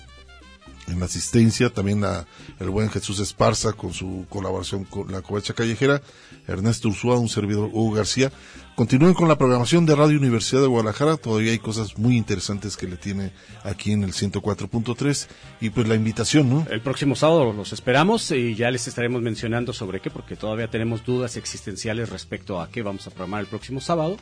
[0.86, 2.26] en la asistencia, también a
[2.60, 6.02] el buen Jesús Esparza con su colaboración con la covacha callejera,
[6.46, 8.30] Ernesto Ursúa, un servidor Hugo García.
[8.74, 12.88] Continúen con la programación de Radio Universidad de Guadalajara, todavía hay cosas muy interesantes que
[12.88, 13.30] le tiene
[13.62, 15.28] aquí en el 104.3
[15.60, 16.66] y pues la invitación, ¿no?
[16.68, 21.04] El próximo sábado los esperamos y ya les estaremos mencionando sobre qué, porque todavía tenemos
[21.04, 24.16] dudas existenciales respecto a qué vamos a programar el próximo sábado.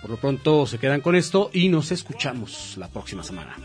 [0.00, 3.56] Por lo pronto se quedan con esto y nos escuchamos la próxima semana.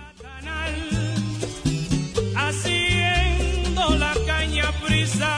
[2.36, 5.38] haciendo la caña prisa,